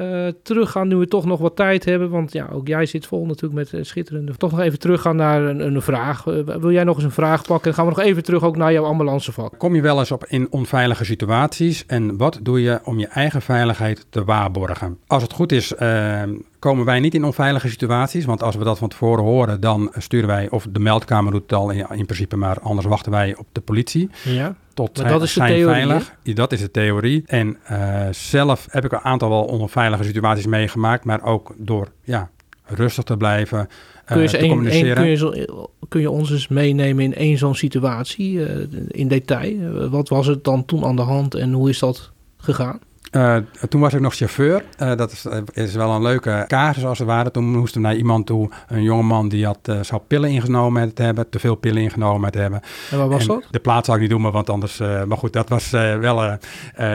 teruggaan, 0.43 0.89
nu 0.89 0.97
we 0.97 1.09
toch 1.09 1.25
nog 1.25 1.41
wat 1.41 1.57
tijd 1.57 1.85
hebben. 1.85 2.11
Want 2.11 2.33
ja, 2.33 2.49
ook 2.53 2.67
jij 2.67 2.87
zit 2.87 3.07
vol 3.07 3.27
natuurlijk 3.27 3.73
met 3.73 3.87
schitterende. 3.87 4.37
Toch 4.37 4.51
nog 4.51 4.61
even 4.61 4.79
teruggaan 4.79 5.17
naar 5.17 5.30
naar 5.31 5.51
een, 5.51 5.61
een 5.61 5.83
vraag. 5.83 6.27
Uh, 6.27 6.45
wil 6.45 6.71
jij 6.71 6.85
nog 6.85 6.95
eens 6.95 7.05
een 7.05 7.11
vraag 7.11 7.43
pakken? 7.45 7.65
Dan 7.65 7.75
gaan 7.75 7.85
we 7.85 7.97
nog 7.97 8.05
even 8.05 8.23
terug 8.23 8.43
ook 8.43 8.57
naar 8.57 8.73
jouw 8.73 8.85
ambulancevak. 8.85 9.59
Kom 9.59 9.75
je 9.75 9.83
wel 9.83 9.99
eens 9.99 10.13
op 10.13 10.25
in 10.27 10.47
onveilige 10.51 11.05
situaties? 11.05 11.87
En 11.87 12.17
wat 12.17 12.39
doe 12.43 12.63
je 12.63 12.81
om 12.85 12.99
je 12.99 13.07
eigen 13.07 13.43
veiligheid 13.43 14.07
te 14.11 14.25
waarborgen? 14.25 14.99
Als 15.07 15.23
het 15.23 15.33
goed 15.33 15.53
is, 15.53 15.73
uh, 15.73 16.23
komen 16.59 16.85
wij 16.85 17.01
niet 17.01 17.15
in 17.15 17.25
onveilige 17.25 17.69
situaties. 17.69 18.25
Want 18.25 18.43
als 18.43 18.57
we 18.57 18.65
dat 18.65 18.79
van 18.79 18.89
tevoren 18.89 19.25
horen, 19.25 19.61
dan 19.61 19.93
sturen 19.97 20.29
wij, 20.29 20.51
of 20.51 20.67
de 20.71 20.81
meldkamer 20.81 21.33
doet 21.33 21.43
het 21.43 21.53
al 21.53 21.71
in, 21.71 21.87
in 21.91 22.07
principe, 22.07 22.37
maar 22.37 22.61
anders 22.61 22.87
wachten 22.87 23.13
wij 23.13 23.37
op 23.37 23.47
de 23.53 23.61
politie. 23.61 24.11
Ja. 24.25 24.55
Tot 24.75 25.03
maar 25.03 25.09
dat 25.09 25.23
is 25.23 25.33
de 25.33 25.41
theorie, 25.41 25.65
veilig. 25.65 26.15
Ja, 26.23 26.35
dat 26.35 26.53
is 26.53 26.61
de 26.61 26.71
theorie. 26.71 27.23
En 27.27 27.57
uh, 27.71 28.07
zelf 28.11 28.67
heb 28.71 28.85
ik 28.85 28.93
een 28.93 29.01
aantal 29.01 29.29
wel 29.29 29.45
onveilige 29.45 30.05
situaties 30.05 30.47
meegemaakt, 30.47 31.05
maar 31.05 31.23
ook 31.23 31.55
door 31.57 31.89
ja, 32.03 32.31
rustig 32.65 33.05
te 33.05 33.17
blijven. 33.17 33.69
Kun 34.13 34.23
je, 34.23 34.39
een, 34.39 34.51
een, 34.51 34.95
kun, 34.95 35.07
je, 35.07 35.69
kun 35.89 36.01
je 36.01 36.11
ons 36.11 36.31
eens 36.31 36.49
meenemen 36.49 37.05
in 37.05 37.15
één 37.15 37.39
zo'n 37.39 37.55
situatie 37.55 38.33
uh, 38.33 38.67
in 38.89 39.09
detail? 39.09 39.53
Uh, 39.53 39.87
wat 39.91 40.09
was 40.09 40.27
het 40.27 40.45
dan 40.45 40.65
toen 40.65 40.85
aan 40.85 40.97
de 40.97 41.03
hand 41.03 41.35
en 41.35 41.53
hoe 41.53 41.69
is 41.69 41.79
dat 41.79 42.11
gegaan? 42.37 42.81
Uh, 43.11 43.37
toen 43.69 43.81
was 43.81 43.95
ik 43.95 44.01
nog 44.01 44.15
chauffeur. 44.15 44.65
Uh, 44.83 44.97
dat 44.97 45.13
is, 45.13 45.27
is, 45.53 45.75
wel 45.75 45.91
een 45.91 46.03
leuke 46.03 46.45
casus 46.47 46.85
als 46.85 46.99
het 46.99 47.07
ware. 47.07 47.31
Toen 47.31 47.59
moesten 47.59 47.81
we 47.81 47.87
naar 47.87 47.97
iemand 47.97 48.27
toe, 48.27 48.51
een 48.69 48.83
jongeman 48.83 49.29
die 49.29 49.47
had, 49.47 49.59
uh, 49.71 49.83
zou 49.83 50.01
pillen 50.07 50.31
ingenomen 50.31 50.73
met 50.73 50.99
hebben, 50.99 51.29
te 51.31 51.39
veel 51.39 51.55
pillen 51.55 51.83
ingenomen 51.83 52.21
met 52.21 52.35
hebben. 52.35 52.61
En 52.91 52.99
wat 52.99 53.09
was 53.09 53.21
en 53.21 53.29
dat? 53.29 53.45
De 53.51 53.59
plaats 53.59 53.87
zou 53.87 53.97
ik 53.97 54.03
niet 54.03 54.21
doen, 54.21 54.33
want 54.33 54.51
anders. 54.51 54.79
maar 54.79 55.17
goed, 55.17 55.33
dat 55.33 55.49
was 55.49 55.71
wel 55.71 56.39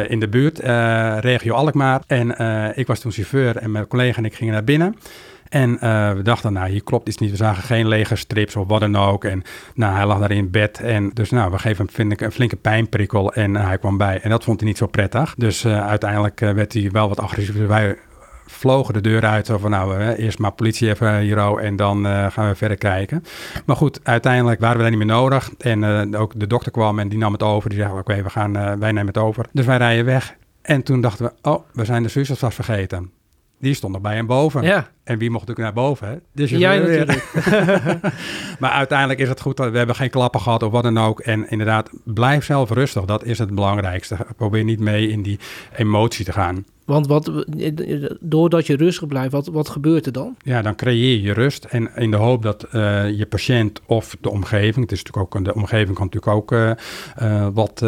in 0.08 0.20
de 0.20 0.28
buurt, 0.30 0.60
regio 1.24 1.54
Alkmaar. 1.54 2.02
En 2.08 2.30
ik 2.78 2.88
was 2.88 3.00
toen 3.00 3.12
chauffeur 3.12 3.58
en 3.58 3.72
mijn 3.72 3.88
collega 3.88 4.18
en 4.18 4.26
ik 4.26 4.36
gingen 4.36 4.54
naar 4.54 4.64
binnen. 4.64 4.96
En 5.50 5.70
uh, 5.72 6.12
we 6.12 6.22
dachten, 6.24 6.54
nou, 6.54 6.70
hier 6.70 6.84
klopt 6.84 7.08
iets 7.08 7.18
niet. 7.18 7.32
We 7.32 7.36
zagen 7.36 7.64
geen 7.64 7.88
lege 7.88 8.16
strips 8.16 8.56
of 8.56 8.68
wat 8.68 8.80
dan 8.80 8.96
ook. 8.96 9.24
En 9.24 9.44
nou, 9.74 9.96
hij 9.96 10.06
lag 10.06 10.20
daar 10.20 10.32
in 10.32 10.52
bed. 10.52 10.80
En 10.80 11.12
dus 11.14 11.30
nou, 11.30 11.52
we 11.52 11.60
geven 11.60 11.86
hem, 11.86 11.94
vind 11.94 12.12
ik, 12.12 12.22
een 12.22 12.32
flinke 12.32 12.56
pijnprikkel. 12.56 13.34
En 13.34 13.54
uh, 13.54 13.66
hij 13.66 13.78
kwam 13.78 13.98
bij. 13.98 14.20
En 14.22 14.30
dat 14.30 14.44
vond 14.44 14.60
hij 14.60 14.70
niet 14.70 14.78
zo 14.78 14.88
prettig. 14.88 15.36
Dus 15.38 15.66
uh, 15.66 15.88
uiteindelijk 15.88 16.40
werd 16.40 16.74
hij 16.74 16.90
wel 16.92 17.08
wat 17.08 17.20
agressief. 17.20 17.56
Dus 17.56 17.68
wij 17.68 17.98
vlogen 18.46 18.94
de 18.94 19.02
deur 19.02 19.26
uit. 19.26 19.46
Zo 19.46 19.58
van, 19.58 19.72
nou, 19.72 20.02
eerst 20.02 20.40
maar 20.40 20.52
politie 20.52 20.90
even 20.90 21.20
hier. 21.20 21.58
En 21.58 21.76
dan 21.76 22.06
gaan 22.06 22.48
we 22.48 22.56
verder 22.56 22.78
kijken. 22.78 23.24
Maar 23.66 23.76
goed, 23.76 24.00
uiteindelijk 24.04 24.60
waren 24.60 24.76
we 24.76 24.82
daar 24.82 24.92
niet 24.92 25.06
meer 25.06 25.16
nodig. 25.16 25.52
En 25.58 26.16
ook 26.16 26.40
de 26.40 26.48
dokter 26.48 26.72
kwam 26.72 27.00
en 27.00 27.10
die 27.10 27.18
nam 27.18 27.32
het 27.32 27.44
over. 27.44 27.70
Die 27.70 27.80
zei, 27.80 28.00
oké, 28.00 28.24
we 28.24 28.30
gaan, 28.30 28.54
wij 28.54 28.92
nemen 28.92 29.08
het 29.08 29.18
over. 29.18 29.46
Dus 29.52 29.66
wij 29.66 29.78
rijden 29.78 30.06
weg. 30.06 30.36
En 30.62 30.84
toen 30.84 31.02
dachten 31.02 31.26
we, 31.26 31.50
oh, 31.50 31.60
we 31.74 31.86
zijn 31.86 32.04
de 32.04 32.10
zuurstofvast 32.10 32.56
vergeten. 32.56 33.12
Die 33.60 33.74
stond 33.74 33.94
nog 33.94 34.02
bij 34.02 34.16
hem 34.16 34.26
boven. 34.26 34.64
Ja, 34.64 34.90
En 35.04 35.18
wie 35.18 35.30
mocht 35.30 35.50
ook 35.50 35.58
naar 35.58 35.74
boven? 35.74 36.08
Hè? 36.08 36.16
Dus 36.34 36.50
jij 36.50 36.86
weer. 36.86 37.06
natuurlijk. 37.06 38.14
Maar 38.60 38.72
uiteindelijk 38.72 39.20
is 39.20 39.30
het 39.30 39.42
goed. 39.42 39.58
dat 39.58 39.72
We 39.72 39.78
hebben 39.78 39.96
geen 39.96 40.10
klappen 40.10 40.42
gehad 40.42 40.64
of 40.64 40.72
wat 40.72 40.84
dan 40.84 40.98
ook. 40.98 41.20
En 41.20 41.50
inderdaad, 41.50 41.90
blijf 42.04 42.46
zelf 42.46 42.70
rustig. 42.70 43.06
Dat 43.06 43.24
is 43.24 43.40
het 43.40 43.56
belangrijkste. 43.56 44.18
Probeer 44.36 44.64
niet 44.64 44.80
mee 44.80 45.10
in 45.10 45.22
die 45.22 45.40
emotie 45.76 46.26
te 46.26 46.32
gaan. 46.32 46.66
Want 46.86 47.08
wat, 47.08 47.46
doordat 48.20 48.68
je 48.68 48.76
rustig 48.76 49.08
blijft, 49.08 49.32
wat, 49.32 49.48
wat 49.48 49.70
gebeurt 49.70 50.06
er 50.06 50.12
dan? 50.12 50.36
Ja, 50.44 50.62
dan 50.62 50.76
creëer 50.76 51.20
je 51.20 51.34
rust. 51.34 51.64
En 51.64 51.90
in 51.96 52.12
de 52.12 52.18
hoop 52.18 52.42
dat 52.42 52.64
eh, 52.64 53.10
je 53.10 53.26
patiënt 53.26 53.82
of 53.86 54.18
de 54.22 54.30
omgeving, 54.30 54.76
het 54.76 54.92
is 54.92 55.04
natuurlijk 55.04 55.36
ook, 55.36 55.46
de 55.46 55.54
omgeving 55.54 55.96
kan 55.96 56.06
natuurlijk 56.06 56.36
ook 56.36 56.52
eh, 56.52 56.72
eh, 57.16 57.48
wat 57.54 57.82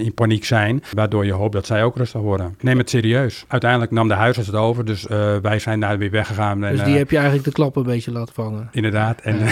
in 0.00 0.14
paniek 0.14 0.44
zijn. 0.44 0.82
Waardoor 0.92 1.24
je 1.24 1.32
hoopt 1.32 1.52
dat 1.52 1.66
zij 1.66 1.84
ook 1.84 1.96
rustig 1.96 2.20
worden. 2.20 2.56
Neem 2.60 2.78
het 2.78 2.90
serieus. 2.90 3.44
Uiteindelijk 3.48 3.90
nam 3.90 4.08
de 4.08 4.14
huisarts 4.14 4.48
het 4.48 4.58
over. 4.58 4.84
Dus 4.84 5.06
wij 5.42 5.58
zijn 5.58 5.80
daar 5.80 5.98
weer 5.98 6.10
weggegaan. 6.10 6.64
En, 6.64 6.76
Dus 6.76 6.84
die 6.84 6.96
heb 6.96 7.10
je 7.10 7.16
eigenlijk 7.16 7.46
de 7.46 7.52
klap 7.52 7.76
een 7.76 7.82
beetje 7.82 8.12
laten 8.12 8.34
vangen. 8.34 8.68
Inderdaad. 8.72 9.20
En, 9.20 9.38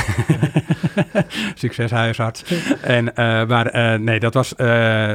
succes 1.54 1.90
huisarts. 1.90 2.44
en, 2.80 3.04
maar 3.48 4.00
nee, 4.00 4.20
dat 4.20 4.34
was 4.34 4.52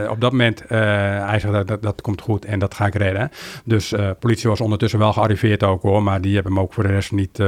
op 0.10 0.22
dat 0.22 0.32
moment, 0.32 0.64
hij 0.68 1.40
zegt 1.40 1.54
dat, 1.54 1.68
dat, 1.68 1.82
dat 1.82 2.02
komt 2.02 2.22
goed 2.22 2.46
en 2.46 2.60
dat 2.60 2.74
ga 2.74 2.86
ik 2.86 2.96
redden. 2.96 3.32
Dus 3.66 3.92
eh 3.94 4.10
politie 4.20 4.50
was 4.50 4.62
ondertussen 4.62 5.00
wel 5.00 5.14
gearriveerd 5.14 5.64
ook 5.64 5.82
hoor, 5.82 6.04
maar 6.04 6.22
die 6.22 6.34
hebben 6.34 6.54
hem 6.54 6.62
ook 6.62 6.74
voor 6.74 6.84
de 6.84 6.90
rest 6.90 7.12
niet, 7.12 7.40
eh, 7.40 7.48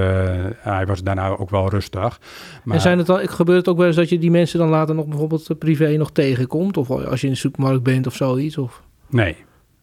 hij 0.58 0.86
was 0.86 1.04
daarna 1.04 1.28
ook 1.38 1.50
wel 1.50 1.70
rustig. 1.70 2.20
Maar, 2.64 2.76
En 2.76 2.82
zijn 2.82 2.98
het 2.98 3.08
dan, 3.08 3.28
gebeurt 3.28 3.58
het 3.58 3.68
ook 3.68 3.78
wel 3.78 3.88
eens 3.88 3.96
dat 3.96 4.10
je 4.10 4.20
die 4.20 4.32
mensen 4.32 4.60
dan 4.60 4.70
later 4.70 4.96
nog 4.96 5.06
bijvoorbeeld 5.08 5.50
eh, 5.50 5.58
privé 5.58 5.98
nog 5.98 6.12
tegenkomt? 6.12 6.78
Of 6.78 6.90
als 6.92 7.22
je 7.22 7.28
in 7.28 7.34
de 7.34 7.40
supermarkt 7.40 7.84
bent 7.84 8.08
of 8.08 8.16
zoiets? 8.16 8.58
Of... 8.58 8.82
Nee, 9.10 9.36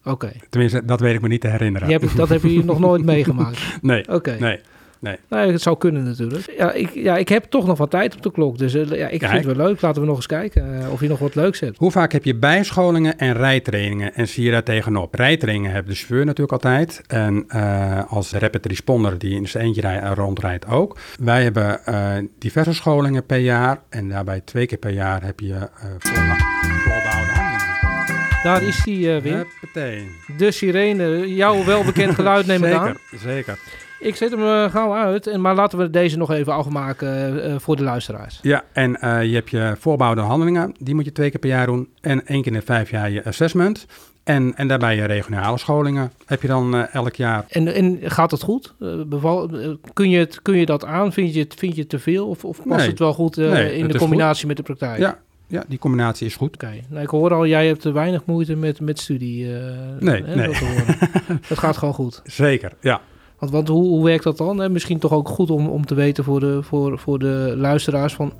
Oké, 0.03 0.31
tenminste, 0.49 0.85
dat 0.85 0.99
weet 0.99 1.13
ik 1.15 1.21
me 1.21 1.27
niet 1.27 1.41
te 1.41 1.47
herinneren. 1.47 1.89
Je 1.89 1.97
hebt- 1.97 2.17
dat 2.17 2.29
heb 2.29 2.43
je 2.43 2.63
nog 2.63 2.79
nooit 2.79 3.03
meegemaakt. 3.13 3.77
Nee, 3.81 4.07
Oké. 4.09 4.35
nee. 4.39 4.59
Nou, 4.99 5.51
het 5.51 5.61
zou 5.61 5.77
kunnen 5.77 6.03
natuurlijk. 6.03 6.53
Ja 6.57 6.71
ik, 6.71 6.89
ja, 6.93 7.17
ik 7.17 7.29
heb 7.29 7.43
toch 7.43 7.65
nog 7.65 7.77
wat 7.77 7.89
tijd 7.91 8.15
op 8.15 8.21
de 8.21 8.31
klok. 8.31 8.57
Dus 8.57 8.73
eh, 8.73 8.85
ja, 8.87 9.07
ik 9.07 9.19
Kijk. 9.19 9.31
vind 9.31 9.45
het 9.45 9.55
wel 9.57 9.65
leuk. 9.67 9.81
Laten 9.81 10.01
we 10.01 10.07
nog 10.07 10.15
eens 10.15 10.25
kijken 10.25 10.81
eh, 10.81 10.91
of 10.91 11.01
je 11.01 11.07
nog 11.07 11.19
wat 11.19 11.35
leuks 11.35 11.59
hebt. 11.59 11.77
Hoe 11.77 11.91
vaak 11.91 12.11
heb 12.11 12.23
je 12.23 12.35
bijscholingen 12.35 13.17
en 13.17 13.33
rijtrainingen 13.33 14.13
en 14.13 14.27
zie 14.27 14.43
je 14.43 14.51
daar 14.51 14.63
tegenop? 14.63 15.13
Rijtrainingen 15.15 15.71
heeft 15.71 15.87
de 15.87 15.93
chauffeur 15.95 16.25
natuurlijk 16.25 16.51
altijd. 16.51 17.01
En 17.07 17.43
eh, 17.47 18.11
als 18.11 18.31
rapid 18.33 18.65
responder 18.65 19.17
die 19.17 19.35
in 19.35 19.47
zijn 19.47 19.65
eentje 19.65 19.81
rij- 19.81 20.13
rondrijdt 20.13 20.67
ook. 20.67 20.97
Wij 21.19 21.43
hebben 21.43 21.79
diverse 22.39 22.73
scholingen 22.73 23.25
per 23.25 23.37
jaar. 23.37 23.81
En 23.89 24.09
daarbij 24.09 24.41
twee 24.41 24.65
keer 24.65 24.77
per 24.77 24.91
jaar 24.91 25.23
heb 25.23 25.39
je 25.39 25.53
handelingen. 25.53 26.96
Daar 28.43 28.63
is 28.63 28.83
die 28.83 29.15
eh, 29.15 29.21
weer. 29.21 29.45
Huppatee. 29.59 30.07
De 30.37 30.51
sirene. 30.51 31.35
Jouw 31.35 31.63
welbekend 31.65 32.15
geluid 32.15 32.45
neem 32.45 32.63
ik 32.63 32.73
aan. 32.79 32.85
Zeker, 33.11 33.19
zeker. 33.19 33.59
Ik 33.99 34.15
zet 34.15 34.31
hem 34.31 34.41
eh, 34.43 34.71
gauw 34.71 34.93
uit. 34.93 35.27
En, 35.27 35.41
maar 35.41 35.55
laten 35.55 35.77
we 35.77 35.89
deze 35.89 36.17
nog 36.17 36.31
even 36.31 36.53
afmaken 36.53 37.43
eh, 37.43 37.55
voor 37.59 37.75
de 37.75 37.83
luisteraars. 37.83 38.39
Ja, 38.41 38.63
en 38.73 38.91
je 39.27 39.33
hebt 39.33 39.49
je 39.49 39.75
voorbouwde 39.79 40.21
handelingen. 40.21 40.73
Die 40.79 40.95
moet 40.95 41.05
je 41.05 41.11
twee 41.11 41.29
keer 41.29 41.39
per 41.39 41.49
jaar 41.49 41.65
doen. 41.65 41.89
En 42.01 42.25
één 42.25 42.41
keer 42.41 42.51
in 42.51 42.59
de 42.59 42.65
vijf 42.65 42.89
jaar 42.89 43.09
je 43.09 43.23
assessment. 43.25 43.85
En, 44.23 44.53
en 44.55 44.67
daarbij 44.67 44.95
je 44.95 45.05
regionale 45.05 45.57
scholingen 45.57 46.11
heb 46.25 46.41
je 46.41 46.47
dan 46.47 46.75
elk 46.87 47.15
jaar. 47.15 47.45
En, 47.49 47.73
en 47.73 47.99
gaat 48.03 48.31
het 48.31 48.41
goed? 48.41 48.73
Beval, 49.07 49.49
kun, 49.93 50.09
je 50.09 50.17
het, 50.19 50.41
kun 50.41 50.57
je 50.57 50.65
dat 50.65 50.85
aan? 50.85 51.13
Vind 51.13 51.33
je 51.33 51.39
het, 51.39 51.53
vind 51.57 51.75
je 51.75 51.81
het 51.81 51.89
te 51.89 51.99
veel? 51.99 52.27
Of, 52.27 52.43
of 52.45 52.57
past 52.57 52.79
Nee. 52.79 52.87
het 52.87 52.99
wel 52.99 53.13
goed 53.13 53.35
Nee, 53.35 53.77
in 53.77 53.87
de 53.87 53.97
combinatie 53.97 54.47
met 54.47 54.57
de 54.57 54.63
praktijk? 54.63 54.99
Ja, 54.99 55.17
ja, 55.47 55.63
die 55.67 55.79
combinatie 55.79 56.27
is 56.27 56.35
goed. 56.35 56.53
Oké. 56.53 56.71
Nou, 56.89 57.03
ik 57.03 57.09
hoor 57.09 57.33
al, 57.33 57.47
jij 57.47 57.67
hebt 57.67 57.83
er 57.83 57.93
weinig 57.93 58.25
moeite 58.25 58.55
met, 58.55 58.79
met 58.79 58.99
studie. 58.99 59.55
eh, 59.55 59.61
Nee, 59.99 60.23
hè, 60.23 60.35
nee. 60.35 60.47
dat 61.49 61.57
gaat 61.57 61.77
gewoon 61.77 61.93
goed. 61.93 62.21
Zeker, 62.25 62.71
ja. 62.81 63.01
Want, 63.39 63.51
want 63.51 63.67
hoe, 63.67 63.83
hoe 63.87 64.03
werkt 64.03 64.23
dat 64.23 64.37
dan? 64.37 64.57
Hè? 64.59 64.69
Misschien 64.69 64.99
toch 64.99 65.11
ook 65.11 65.29
goed 65.29 65.49
om, 65.49 65.67
om 65.67 65.85
te 65.85 65.95
weten 65.95 66.23
voor 66.23 66.39
de, 66.39 66.63
voor, 66.63 66.99
voor 66.99 67.19
de 67.19 67.53
luisteraars. 67.57 68.13
Van, 68.13 68.33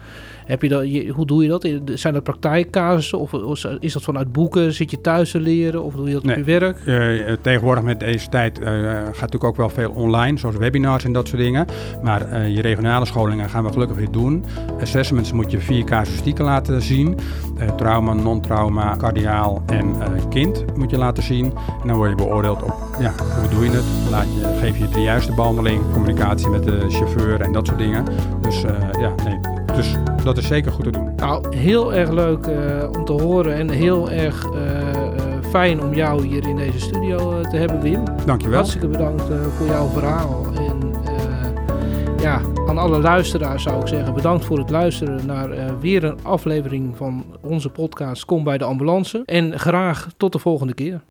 heb 0.48 0.62
je 0.62 0.70
dat, 0.70 0.92
je, 0.92 1.08
hoe 1.10 1.26
doe 1.26 1.44
je 1.44 1.50
dat? 1.50 1.68
Zijn 2.00 2.14
dat 2.14 2.24
praktijkcasussen? 2.24 3.20
Of, 3.20 3.34
of 3.34 3.64
is 3.80 3.94
dat 3.94 4.04
vanuit 4.04 4.32
boeken? 4.32 4.74
Zit 4.74 4.92
je 4.92 5.02
thuis 5.02 5.32
te 5.32 5.40
leren? 5.40 5.84
Of 5.84 5.94
doe 5.96 6.08
je 6.08 6.14
dat 6.14 6.24
Nee. 6.24 6.38
op 6.40 6.46
je 6.46 6.60
werk? 6.60 6.80
Eh, 6.86 7.34
tegenwoordig 7.42 7.84
met 7.84 8.00
deze 8.00 8.30
tijd 8.30 8.60
eh, 8.60 8.66
gaat 8.94 9.06
natuurlijk 9.06 9.44
ook 9.44 9.56
wel 9.58 9.70
veel 9.70 9.92
online, 9.92 10.38
zoals 10.38 10.56
webinars 10.56 11.04
en 11.04 11.14
dat 11.14 11.28
soort 11.28 11.42
dingen. 11.42 11.66
Maar 12.04 12.22
eh, 12.32 12.56
je 12.56 12.62
regionale 12.62 13.06
scholingen 13.06 13.50
gaan 13.50 13.64
we 13.64 13.72
gelukkig 13.72 13.98
weer 13.98 14.12
doen. 14.12 14.46
Assessments 14.82 15.32
moet 15.32 15.52
je 15.52 15.60
vier 15.60 15.84
casuïstieken 15.84 16.46
laten 16.46 16.82
zien. 16.82 17.18
Eh, 17.58 17.70
trauma, 17.70 18.14
non-trauma, 18.14 18.96
cardiaal 18.98 19.62
en 19.66 20.02
eh, 20.02 20.08
kind 20.30 20.66
moet 20.76 20.90
je 20.90 20.98
laten 20.98 21.24
zien. 21.24 21.46
En 21.82 21.88
dan 21.88 21.96
word 21.98 22.10
je 22.10 22.16
beoordeeld 22.16 22.64
op, 22.64 22.74
ja, 23.00 23.14
hoe 23.40 23.50
doe 23.50 23.64
je 23.64 23.72
het? 23.72 23.86
Laat 24.12 24.26
je, 24.36 24.58
geef 24.60 24.78
je 24.78 24.90
de 24.90 25.02
juiste 25.02 25.34
behandeling, 25.36 25.82
communicatie 25.94 26.50
met 26.50 26.64
de 26.64 26.86
chauffeur 26.90 27.42
en 27.42 27.52
dat 27.52 27.68
soort 27.68 27.80
dingen. 27.80 28.06
Dus 28.42 28.64
eh, 28.64 28.72
ja, 29.00 29.14
nee. 29.26 29.57
Dus 29.78 29.96
dat 30.24 30.38
is 30.38 30.48
zeker 30.48 30.72
goed 30.72 30.84
te 30.84 30.90
doen. 30.92 31.16
Nou, 31.16 31.56
heel 31.58 31.94
erg 31.94 32.10
leuk 32.10 32.46
eh, 32.46 32.90
om 32.98 33.06
te 33.06 33.12
horen 33.12 33.56
en 33.56 33.70
heel 33.70 34.12
erg 34.12 34.46
eh, 34.46 34.90
eh, 34.90 35.08
fijn 35.50 35.82
om 35.82 35.94
jou 35.94 36.28
hier 36.28 36.48
in 36.48 36.56
deze 36.56 36.80
studio 36.80 37.42
te 37.42 37.58
hebben, 37.58 37.82
Wim. 37.82 38.04
Dankjewel. 38.26 38.56
Hartstikke 38.56 38.88
bedankt 38.88 39.30
eh, 39.30 39.46
voor 39.58 39.68
jouw 39.68 39.88
verhaal. 39.88 40.46
En 40.56 40.94
eh, 41.06 42.22
ja, 42.22 42.42
aan 42.68 42.78
alle 42.78 43.00
luisteraars 43.00 43.63
zou 43.63 43.82
ik 43.82 43.88
zeggen, 43.88 44.13
bedankt 44.13 44.46
voor 44.46 44.58
het 44.58 44.70
luisteren 44.70 45.26
naar 45.26 45.52
eh, 45.52 45.66
weer 45.80 46.04
een 46.04 46.18
aflevering 46.24 46.98
van 46.98 47.26
onze 47.42 47.70
podcast 47.70 48.26
Kom 48.26 48.44
bij 48.44 48.58
de 48.58 48.63
Ambulance. 48.63 49.24
En 49.26 49.60
graag 49.60 50.08
tot 50.18 50.32
de 50.32 50.40
volgende 50.40 50.74
keer. 50.74 51.02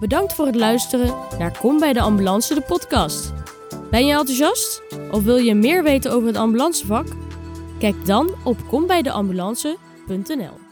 Bedankt 0.00 0.34
voor 0.34 0.46
het 0.46 0.56
luisteren 0.56 1.14
naar 1.38 1.58
Kom 1.58 1.78
bij 1.78 1.92
de 1.92 2.00
Ambulance, 2.00 2.54
de 2.54 2.60
podcast. 2.60 3.32
Ben 3.90 4.06
je 4.06 4.12
enthousiast? 4.12 4.82
Of 5.10 5.22
wil 5.22 5.36
je 5.36 5.54
meer 5.54 5.82
weten 5.82 6.12
over 6.12 6.26
het 6.26 6.36
ambulancevak? 6.36 7.06
Kijk 7.78 8.06
dan 8.06 8.34
op 8.44 8.56
kombijdeambulance.nl 8.68 10.65